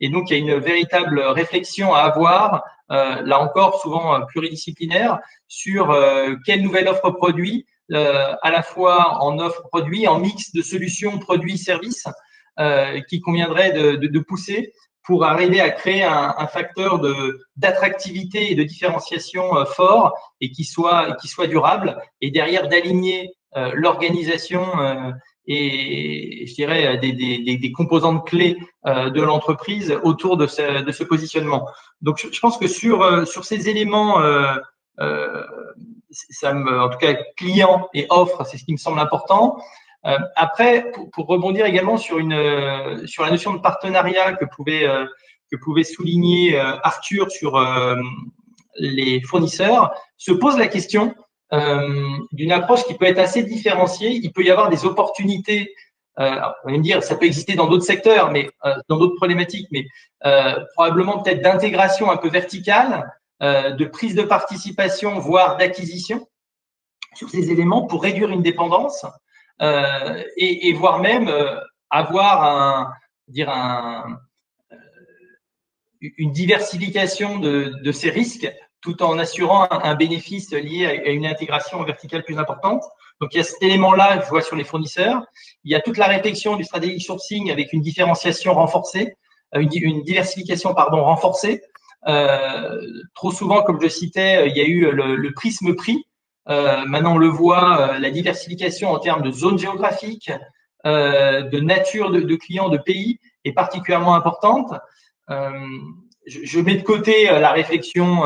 Et 0.00 0.08
donc, 0.08 0.30
il 0.30 0.32
y 0.32 0.36
a 0.36 0.54
une 0.54 0.60
véritable 0.60 1.20
réflexion 1.20 1.94
à 1.94 2.00
avoir, 2.00 2.62
euh, 2.90 3.22
là 3.22 3.40
encore 3.40 3.80
souvent 3.80 4.14
euh, 4.14 4.20
pluridisciplinaire, 4.26 5.18
sur 5.48 5.90
euh, 5.90 6.34
quelle 6.46 6.62
nouvelle 6.62 6.88
offre 6.88 7.10
produit, 7.10 7.66
à 7.92 8.52
la 8.52 8.62
fois 8.62 9.20
en 9.20 9.40
offre 9.40 9.62
produit, 9.66 10.06
en 10.06 10.20
mix 10.20 10.52
de 10.52 10.62
solutions 10.62 11.18
produits-services, 11.18 12.06
qui 13.08 13.20
conviendrait 13.20 13.72
de, 13.72 13.96
de, 13.96 14.06
de, 14.06 14.18
pousser 14.20 14.72
pour 15.10 15.24
arriver 15.24 15.60
à 15.60 15.70
créer 15.70 16.04
un, 16.04 16.36
un 16.38 16.46
facteur 16.46 17.00
d'attractivité 17.56 18.52
et 18.52 18.54
de 18.54 18.62
différenciation 18.62 19.56
euh, 19.56 19.64
fort 19.64 20.16
et 20.40 20.52
qui 20.52 20.62
soit, 20.62 21.16
qui 21.16 21.26
soit 21.26 21.48
durable, 21.48 21.98
et 22.20 22.30
derrière 22.30 22.68
d'aligner 22.68 23.34
euh, 23.56 23.72
l'organisation 23.74 24.62
euh, 24.78 25.10
et 25.48 26.44
je 26.46 26.54
dirais 26.54 26.98
des, 26.98 27.12
des, 27.12 27.72
composantes 27.72 28.24
clés 28.24 28.56
de 28.86 29.20
l'entreprise 29.20 29.98
autour 30.04 30.36
de 30.36 30.46
ce, 30.46 30.84
de 30.84 30.92
ce 30.92 31.02
positionnement. 31.02 31.66
Donc 32.02 32.24
je, 32.32 32.38
pense 32.38 32.56
que 32.56 32.68
sur, 32.68 33.26
sur 33.26 33.44
ces 33.44 33.68
éléments, 33.68 34.22
ça 36.10 36.52
me, 36.52 36.80
en 36.80 36.88
tout 36.88 36.98
cas 36.98 37.14
client 37.36 37.88
et 37.94 38.06
offre, 38.10 38.46
c'est 38.46 38.58
ce 38.58 38.64
qui 38.64 38.72
me 38.72 38.76
semble 38.76 39.00
important. 39.00 39.58
Euh, 40.06 40.18
après, 40.36 40.90
pour, 41.12 41.26
rebondir 41.26 41.66
également 41.66 41.96
sur, 41.96 42.18
une, 42.18 42.32
euh, 42.32 43.06
sur 43.06 43.22
la 43.22 43.30
notion 43.30 43.52
de 43.52 43.58
partenariat 43.58 44.32
que 44.32 44.46
pouvait, 44.46 44.84
euh, 44.86 45.04
que 45.50 45.56
pouvait 45.56 45.84
souligner 45.84 46.58
Arthur 46.58 47.30
sur 47.30 47.60
les 48.76 49.20
fournisseurs, 49.22 49.92
se 50.16 50.30
pose 50.30 50.56
la 50.56 50.68
question 50.68 51.12
d'une 52.30 52.52
approche 52.52 52.84
qui 52.84 52.94
peut 52.94 53.06
être 53.06 53.18
assez 53.18 53.42
différenciée. 53.42 54.10
Il 54.10 54.32
peut 54.32 54.44
y 54.44 54.50
avoir 54.50 54.70
des 54.70 54.84
opportunités 54.84 55.74
euh, 56.20 56.36
on 56.64 56.70
va 56.70 56.76
me 56.76 56.82
dire, 56.82 57.02
ça 57.02 57.16
peut 57.16 57.26
exister 57.26 57.54
dans 57.54 57.66
d'autres 57.66 57.84
secteurs, 57.84 58.30
mais 58.30 58.50
dans 58.88 58.96
d'autres 58.96 59.16
problématiques, 59.16 59.66
mais 59.72 59.86
probablement 60.74 61.20
peut-être 61.20 61.42
d'intégration 61.42 62.10
un 62.12 62.16
peu 62.16 62.28
verticale, 62.28 63.10
de 63.40 63.84
prise 63.86 64.14
de 64.14 64.22
participation, 64.22 65.18
voire 65.18 65.56
d'acquisition 65.56 66.28
sur 67.14 67.28
ces 67.28 67.50
éléments 67.50 67.86
pour 67.86 68.02
réduire 68.04 68.30
une 68.30 68.42
dépendance 68.42 69.04
euh, 69.62 70.22
et, 70.36 70.72
voire 70.72 71.00
même 71.00 71.28
euh, 71.28 71.60
avoir 71.90 72.88
euh, 73.36 74.14
une 76.00 76.32
diversification 76.32 77.38
de, 77.38 77.92
ces 77.92 78.10
risques 78.10 78.50
tout 78.80 79.02
en 79.02 79.18
assurant 79.18 79.68
un, 79.70 79.94
bénéfice 79.94 80.52
lié 80.52 80.86
à, 80.86 81.10
une 81.10 81.26
intégration 81.26 81.82
verticale 81.84 82.24
plus 82.24 82.38
importante. 82.38 82.82
Donc, 83.20 83.34
il 83.34 83.36
y 83.36 83.40
a 83.40 83.44
cet 83.44 83.62
élément-là, 83.62 84.22
je 84.24 84.30
vois 84.30 84.40
sur 84.40 84.56
les 84.56 84.64
fournisseurs. 84.64 85.22
Il 85.64 85.70
y 85.70 85.74
a 85.74 85.80
toute 85.80 85.98
la 85.98 86.06
réflexion 86.06 86.56
du 86.56 86.64
strategic 86.64 87.02
sourcing 87.02 87.50
avec 87.50 87.74
une 87.74 87.82
différenciation 87.82 88.54
renforcée, 88.54 89.14
une, 89.52 90.02
diversification 90.02 90.72
pardon 90.72 91.04
renforcée. 91.04 91.60
Trop 93.14 93.30
souvent, 93.30 93.62
comme 93.62 93.78
je 93.82 93.88
citais, 93.88 94.48
il 94.48 94.56
y 94.56 94.60
a 94.62 94.64
eu 94.64 94.90
le, 94.90 95.16
le 95.16 95.32
prisme 95.34 95.74
prix 95.74 96.06
maintenant, 96.86 97.14
on 97.14 97.18
le 97.18 97.28
voit, 97.28 97.80
euh, 97.80 97.98
la 97.98 98.10
diversification 98.10 98.90
en 98.90 98.98
termes 98.98 99.22
de 99.22 99.30
zones 99.30 99.58
géographiques, 99.58 100.32
euh, 100.86 101.42
de 101.42 101.60
nature 101.60 102.10
de, 102.10 102.36
clients, 102.36 102.68
de 102.68 102.78
pays 102.78 103.18
est 103.44 103.52
particulièrement 103.52 104.14
importante. 104.14 104.72
je, 106.26 106.60
mets 106.60 106.76
de 106.76 106.82
côté 106.82 107.24
la 107.26 107.52
réflexion 107.52 108.22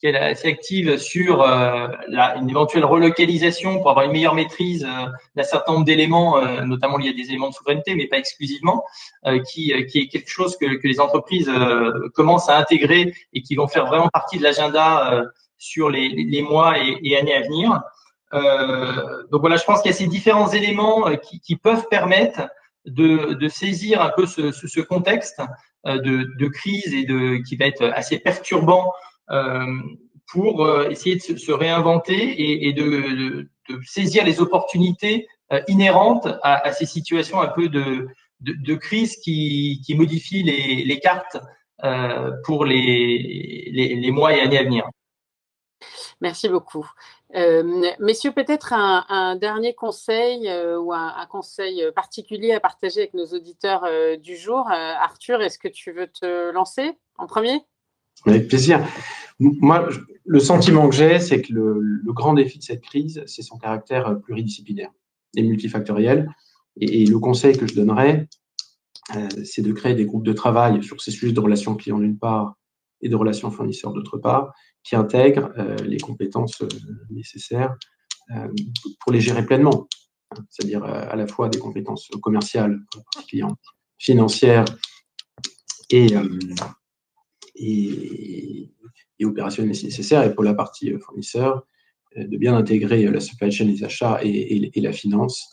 qui 0.00 0.06
est 0.06 0.16
assez 0.16 0.48
active 0.48 0.98
sur 0.98 1.42
euh, 1.42 1.88
une 2.36 2.50
éventuelle 2.50 2.84
relocalisation 2.84 3.78
pour 3.78 3.90
avoir 3.90 4.04
une 4.04 4.12
meilleure 4.12 4.34
maîtrise 4.34 4.84
euh, 4.84 5.06
d'un 5.34 5.42
certain 5.42 5.72
nombre 5.72 5.86
d'éléments, 5.86 6.38
euh, 6.38 6.62
notamment 6.62 6.98
liés 6.98 7.10
à 7.10 7.12
des 7.12 7.28
éléments 7.30 7.48
de 7.48 7.54
souveraineté, 7.54 7.94
mais 7.94 8.06
pas 8.06 8.18
exclusivement, 8.18 8.84
qui, 9.50 9.72
est 9.72 10.08
quelque 10.08 10.28
chose 10.28 10.56
que 10.56 10.66
les 10.86 11.00
entreprises 11.00 11.50
commencent 12.14 12.48
à 12.48 12.58
intégrer 12.58 13.12
et 13.32 13.42
qui 13.42 13.54
vont 13.54 13.66
faire 13.66 13.86
vraiment 13.86 14.08
partie 14.08 14.38
de 14.38 14.42
l'agenda 14.42 15.22
sur 15.58 15.90
les, 15.90 16.42
mois 16.42 16.74
et, 16.78 17.16
années 17.16 17.34
à 17.34 17.42
venir. 17.42 17.80
donc 19.30 19.40
voilà, 19.40 19.56
je 19.56 19.64
pense 19.64 19.82
qu'il 19.82 19.90
y 19.90 19.94
a 19.94 19.96
ces 19.96 20.06
différents 20.06 20.50
éléments 20.52 21.04
qui, 21.16 21.40
qui 21.40 21.56
peuvent 21.56 21.86
permettre 21.90 22.48
de, 22.84 23.48
saisir 23.48 24.00
un 24.02 24.10
peu 24.16 24.26
ce, 24.26 24.80
contexte 24.80 25.40
de, 25.84 26.28
de, 26.38 26.48
crise 26.48 26.92
et 26.94 27.04
de 27.04 27.36
qui 27.48 27.56
va 27.56 27.66
être 27.66 27.84
assez 27.94 28.18
perturbant 28.18 28.92
euh, 29.30 29.64
pour 30.32 30.64
euh, 30.64 30.88
essayer 30.88 31.16
de 31.16 31.20
se, 31.20 31.52
réinventer 31.52 32.66
et, 32.66 32.72
de, 32.72 33.48
saisir 33.84 34.24
les 34.24 34.40
opportunités 34.40 35.26
euh, 35.52 35.60
inhérentes 35.68 36.28
à, 36.42 36.72
ces 36.72 36.86
situations 36.86 37.40
un 37.40 37.48
peu 37.48 37.68
de, 37.68 38.74
crise 38.74 39.16
qui, 39.16 39.94
modifient 39.96 40.42
les, 40.42 41.00
cartes 41.00 41.38
euh, 41.84 42.32
pour 42.44 42.64
les, 42.64 44.10
mois 44.12 44.36
et 44.36 44.40
années 44.40 44.58
à 44.58 44.64
venir. 44.64 44.88
Merci 46.22 46.48
beaucoup. 46.48 46.88
Euh, 47.34 47.90
messieurs, 48.00 48.32
peut-être 48.32 48.72
un, 48.72 49.36
dernier 49.36 49.74
conseil 49.74 50.48
euh, 50.48 50.78
ou 50.78 50.92
un, 50.92 51.26
conseil 51.28 51.82
particulier 51.94 52.52
à 52.52 52.60
partager 52.60 53.00
avec 53.00 53.14
nos 53.14 53.26
auditeurs 53.26 53.84
euh, 53.84 54.16
du 54.16 54.36
jour. 54.36 54.66
Arthur, 54.70 55.42
est-ce 55.42 55.58
que 55.58 55.68
tu 55.68 55.92
veux 55.92 56.06
te 56.06 56.50
lancer 56.52 56.92
en 57.18 57.26
premier? 57.26 57.60
Avec 58.24 58.48
plaisir. 58.48 58.82
Moi, 59.38 59.88
le 60.24 60.40
sentiment 60.40 60.88
que 60.88 60.94
j'ai, 60.94 61.20
c'est 61.20 61.42
que 61.42 61.52
le, 61.52 62.00
grand 62.06 62.32
défi 62.32 62.58
de 62.58 62.64
cette 62.64 62.82
crise, 62.82 63.22
c'est 63.26 63.42
son 63.42 63.58
caractère 63.58 64.18
pluridisciplinaire 64.20 64.90
et 65.36 65.42
multifactoriel. 65.42 66.30
Et, 66.80 67.04
le 67.04 67.18
conseil 67.18 67.58
que 67.58 67.66
je 67.66 67.74
donnerais, 67.74 68.26
c'est 69.44 69.60
de 69.60 69.72
créer 69.72 69.94
des 69.94 70.06
groupes 70.06 70.24
de 70.24 70.32
travail 70.32 70.82
sur 70.82 71.00
ces 71.02 71.10
sujets 71.10 71.34
de 71.34 71.40
relations 71.40 71.76
clients 71.76 71.98
d'une 71.98 72.18
part 72.18 72.56
et 73.02 73.10
de 73.10 73.16
relations 73.16 73.50
fournisseurs 73.50 73.92
d'autre 73.92 74.16
part, 74.16 74.54
qui 74.86 74.96
intègrent 74.96 75.52
euh, 75.58 75.76
les 75.78 75.98
compétences 75.98 76.62
euh, 76.62 76.68
nécessaires 77.10 77.74
pour 79.00 79.12
les 79.12 79.20
gérer 79.20 79.46
pleinement. 79.46 79.86
C'est-à-dire 80.50 80.82
à 80.82 81.14
la 81.14 81.28
fois 81.28 81.48
des 81.48 81.60
compétences 81.60 82.08
commerciales, 82.20 82.80
financières 83.98 84.64
et, 85.90 86.08
et, 87.54 88.72
et 89.18 89.24
opérationnel 89.24 89.74
si 89.74 89.86
nécessaire. 89.86 90.22
Et 90.24 90.34
pour 90.34 90.44
la 90.44 90.54
partie 90.54 90.92
euh, 90.92 90.98
fournisseur, 90.98 91.66
euh, 92.16 92.26
de 92.26 92.36
bien 92.36 92.56
intégrer 92.56 93.06
euh, 93.06 93.10
la 93.10 93.20
supply 93.20 93.50
chain, 93.50 93.64
les 93.64 93.84
achats 93.84 94.20
et, 94.22 94.70
et, 94.76 94.80
la 94.80 94.92
finance 94.92 95.52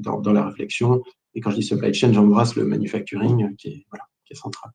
dans, 0.00 0.32
la 0.32 0.44
réflexion. 0.44 1.02
Et 1.34 1.40
quand 1.40 1.50
je 1.50 1.56
dis 1.56 1.62
supply 1.62 1.94
chain, 1.94 2.12
j'embrasse 2.12 2.56
le 2.56 2.64
manufacturing 2.64 3.56
qui 3.56 3.86
est 4.30 4.34
central. 4.34 4.70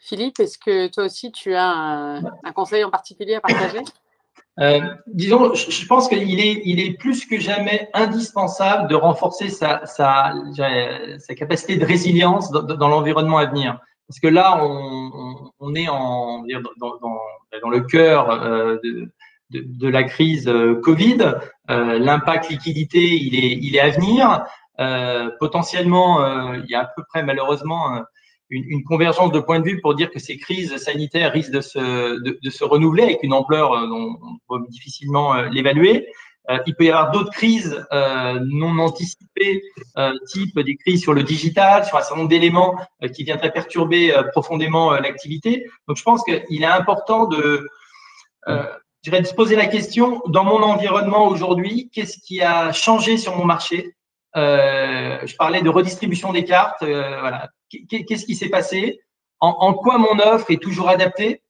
Philippe, 0.00 0.40
est-ce 0.40 0.58
que 0.58 0.88
toi 0.88 1.04
aussi 1.04 1.30
tu 1.30 1.54
as 1.54 1.70
un, 1.70 2.52
conseil 2.54 2.82
en 2.84 2.90
particulier 2.90 3.34
à 3.34 3.40
partager? 3.40 3.80
Euh, 4.58 4.80
disons, 5.06 5.54
je 5.54 5.86
pense 5.86 6.08
qu'il 6.08 6.40
est, 6.40 6.98
plus 6.98 7.26
que 7.26 7.38
jamais 7.38 7.88
indispensable 7.94 8.88
de 8.88 8.94
renforcer 8.94 9.48
sa, 9.48 9.86
sa, 9.86 10.34
sa 11.18 11.34
capacité 11.34 11.76
de 11.76 11.84
résilience 11.84 12.50
dans, 12.50 12.88
l'environnement 12.88 13.38
à 13.38 13.46
venir. 13.46 13.78
Parce 14.08 14.18
que 14.20 14.26
là, 14.26 14.62
on, 14.64 15.74
est 15.74 15.86
dans, 15.86 16.42
le 17.70 17.80
cœur 17.80 18.30
euh, 18.30 18.78
de, 18.82 19.10
de, 19.50 19.88
la 19.88 20.02
crise 20.02 20.48
euh, 20.48 20.80
Covid. 20.82 21.34
L'impact 21.68 22.48
liquidité, 22.48 23.00
il 23.00 23.36
est, 23.36 23.58
il 23.62 23.76
est 23.76 23.80
à 23.80 23.90
venir. 23.90 24.44
potentiellement, 25.38 26.54
il 26.54 26.68
y 26.68 26.74
a 26.74 26.80
à 26.80 26.86
peu 26.86 27.04
près 27.08 27.22
malheureusement 27.22 28.02
une, 28.50 28.84
convergence 28.84 29.32
de 29.32 29.40
points 29.40 29.60
de 29.60 29.64
vue 29.64 29.80
pour 29.80 29.94
dire 29.94 30.10
que 30.10 30.18
ces 30.18 30.36
crises 30.36 30.76
sanitaires 30.76 31.32
risquent 31.32 31.52
de 31.52 31.60
se, 31.60 32.20
de, 32.20 32.50
se 32.50 32.64
renouveler 32.64 33.04
avec 33.04 33.22
une 33.22 33.32
ampleur 33.32 33.88
dont 33.88 34.18
on 34.22 34.58
peut 34.58 34.66
difficilement 34.68 35.42
l'évaluer. 35.42 36.08
Euh, 36.50 36.58
il 36.66 36.74
peut 36.74 36.84
y 36.84 36.90
avoir 36.90 37.10
d'autres 37.12 37.30
crises 37.30 37.86
euh, 37.92 38.40
non 38.42 38.78
anticipées, 38.78 39.62
euh, 39.98 40.12
type 40.28 40.58
des 40.58 40.76
crises 40.76 41.02
sur 41.02 41.12
le 41.12 41.22
digital, 41.22 41.84
sur 41.84 41.96
un 41.96 42.00
certain 42.00 42.16
nombre 42.16 42.28
d'éléments 42.28 42.76
qui 43.14 43.24
viendraient 43.24 43.52
perturber 43.52 44.12
profondément 44.32 44.92
l'activité. 44.92 45.66
Donc, 45.86 45.96
je 45.96 46.02
pense 46.02 46.22
qu'il 46.24 46.62
est 46.62 46.66
important 46.66 47.26
de, 47.26 47.68
dirais, 49.02 49.20
de 49.20 49.26
se 49.26 49.34
poser 49.34 49.56
la 49.56 49.66
question 49.66 50.22
dans 50.26 50.44
mon 50.44 50.62
environnement 50.62 51.28
aujourd'hui, 51.28 51.90
qu'est-ce 51.92 52.18
qui 52.18 52.40
a 52.40 52.72
changé 52.72 53.16
sur 53.16 53.36
mon 53.36 53.44
marché? 53.44 53.94
Je 54.34 55.36
parlais 55.36 55.62
de 55.62 55.68
redistribution 55.68 56.32
des 56.32 56.44
cartes. 56.44 56.82
voilà, 56.82 57.48
qu'est-ce 57.70 58.26
qui 58.26 58.34
s'est 58.34 58.48
passé? 58.48 59.00
En, 59.40 59.72
quoi 59.72 59.96
mon 59.96 60.18
offre 60.18 60.50
est 60.50 60.62
toujours 60.62 60.88
adaptée? 60.88 61.42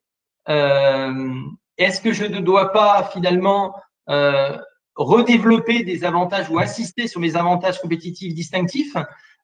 Est-ce 0.47 2.01
que 2.01 2.13
je 2.13 2.25
ne 2.25 2.41
dois 2.41 2.73
pas 2.73 3.11
finalement 3.13 3.75
euh, 4.11 4.57
redévelopper 4.97 5.83
des 5.83 6.05
avantages 6.05 6.51
ou 6.51 6.59
insister 6.59 7.09
sur 7.09 7.21
mes 7.21 7.37
avantages 7.37 7.81
compétitifs 7.81 8.35
distinctifs 8.35 8.97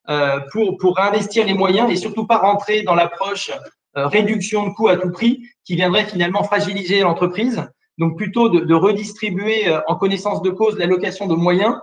euh, 0.09 0.39
pour, 0.51 0.77
pour 0.77 0.99
investir 0.99 1.45
les 1.45 1.55
moyens 1.55 1.89
et 1.91 1.95
surtout 1.95 2.27
pas 2.27 2.37
rentrer 2.37 2.83
dans 2.83 2.95
l'approche 2.95 3.51
euh, 3.97 4.07
réduction 4.07 4.67
de 4.67 4.73
coûts 4.73 4.89
à 4.89 4.97
tout 4.97 5.09
prix 5.09 5.47
qui 5.65 5.75
viendrait 5.75 6.05
finalement 6.05 6.43
fragiliser 6.43 6.99
l'entreprise? 7.01 7.67
Donc 7.97 8.15
plutôt 8.15 8.49
de, 8.49 8.73
redistribuer 8.75 9.67
euh, 9.67 9.81
en 9.87 9.95
connaissance 9.95 10.43
de 10.43 10.51
cause 10.51 10.77
l'allocation 10.77 11.25
de 11.25 11.33
moyens 11.33 11.75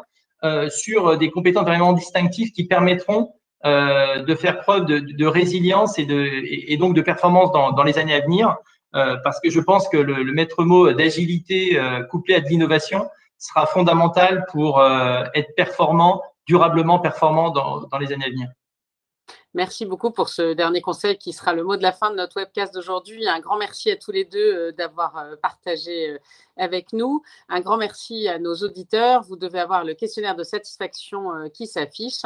euh, 0.44 0.70
sur 0.70 1.18
des 1.18 1.30
compétences 1.30 1.64
vraiment 1.64 1.92
distinctives 1.92 2.52
qui 2.52 2.68
permettront 2.68 3.34
euh, 3.64 4.20
de 4.20 4.34
faire 4.34 4.60
preuve 4.60 4.84
de, 4.86 5.26
résilience 5.26 5.98
et, 5.98 6.76
donc 6.78 6.94
de 6.94 7.02
performance 7.02 7.52
dans, 7.52 7.82
les 7.82 7.98
années 7.98 8.14
à 8.14 8.20
venir. 8.20 8.56
parce 8.92 9.40
que 9.40 9.50
je 9.50 9.60
pense 9.60 9.88
que 9.88 9.96
le, 9.96 10.32
maître 10.32 10.64
mot 10.64 10.92
d'agilité 10.92 11.78
couplé 12.10 12.34
à 12.34 12.40
de 12.40 12.48
l'innovation, 12.48 13.08
sera 13.44 13.66
fondamental 13.66 14.46
pour 14.50 14.80
euh, 14.80 15.24
être 15.34 15.54
performant, 15.54 16.22
durablement 16.46 16.98
performant 16.98 17.50
dans, 17.50 17.98
les 17.98 18.12
années 18.12 18.24
à 18.24 18.30
venir. 18.30 18.48
Merci 19.52 19.86
beaucoup 19.86 20.10
pour 20.10 20.30
ce 20.30 20.52
dernier 20.52 20.80
conseil 20.80 21.16
qui 21.16 21.32
sera 21.32 21.52
le 21.52 21.62
mot 21.62 21.76
de 21.76 21.82
la 21.82 21.92
fin 21.92 22.10
de 22.10 22.16
notre 22.16 22.36
webcast 22.36 22.74
d'aujourd'hui. 22.74 23.28
Un 23.28 23.38
grand 23.38 23.56
merci 23.56 23.90
à 23.90 23.96
tous 23.96 24.10
les 24.10 24.24
deux 24.24 24.54
euh, 24.54 24.72
d'avoir 24.72 25.16
euh, 25.16 25.36
partagé 25.40 26.18
avec 26.56 26.92
nous. 26.92 27.22
Un 27.48 27.60
grand 27.60 27.76
merci 27.76 28.26
à 28.28 28.38
nos 28.38 28.54
auditeurs. 28.56 29.22
Vous 29.22 29.36
devez 29.36 29.60
avoir 29.60 29.84
le 29.84 29.94
questionnaire 29.94 30.34
de 30.34 30.42
satisfaction 30.42 31.30
qui 31.52 31.66
s'affiche. 31.66 32.22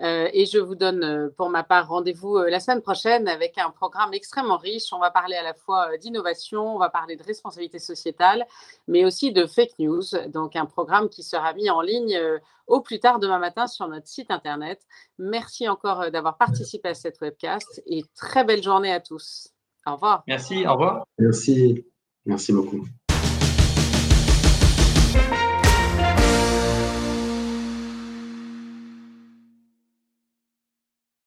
Euh, 0.00 0.28
et 0.32 0.44
je 0.46 0.58
vous 0.58 0.74
donne 0.74 1.04
euh, 1.04 1.28
pour 1.36 1.50
ma 1.50 1.62
part 1.62 1.88
rendez-vous 1.88 2.36
euh, 2.36 2.50
la 2.50 2.58
semaine 2.58 2.82
prochaine 2.82 3.28
avec 3.28 3.58
un 3.58 3.70
programme 3.70 4.12
extrêmement 4.12 4.56
riche. 4.56 4.92
On 4.92 4.98
va 4.98 5.12
parler 5.12 5.36
à 5.36 5.44
la 5.44 5.54
fois 5.54 5.96
d'innovation, 5.98 6.74
on 6.74 6.78
va 6.78 6.90
parler 6.90 7.14
de 7.14 7.22
responsabilité 7.22 7.78
sociétale, 7.78 8.44
mais 8.88 9.04
aussi 9.04 9.32
de 9.32 9.46
fake 9.46 9.78
news. 9.78 10.02
Donc 10.28 10.56
un 10.56 10.66
programme 10.66 11.08
qui 11.08 11.22
sera 11.22 11.52
mis 11.54 11.70
en 11.70 11.80
ligne 11.80 12.18
au 12.66 12.80
plus 12.80 12.98
tard 12.98 13.20
demain 13.20 13.38
matin 13.38 13.68
sur 13.68 13.86
notre 13.86 14.08
site 14.08 14.30
internet. 14.30 14.82
Merci 15.18 15.68
encore 15.68 16.10
d'avoir 16.10 16.38
participé 16.38 16.88
à 16.88 16.94
cette 16.94 17.20
webcast 17.20 17.82
et 17.86 18.02
très 18.16 18.44
belle 18.44 18.62
journée 18.62 18.92
à 18.92 19.00
tous. 19.00 19.48
Au 19.86 19.92
revoir. 19.92 20.24
Merci, 20.26 20.66
au 20.66 20.72
revoir. 20.72 21.06
Merci, 21.18 21.84
merci 22.26 22.52
beaucoup. 22.52 22.84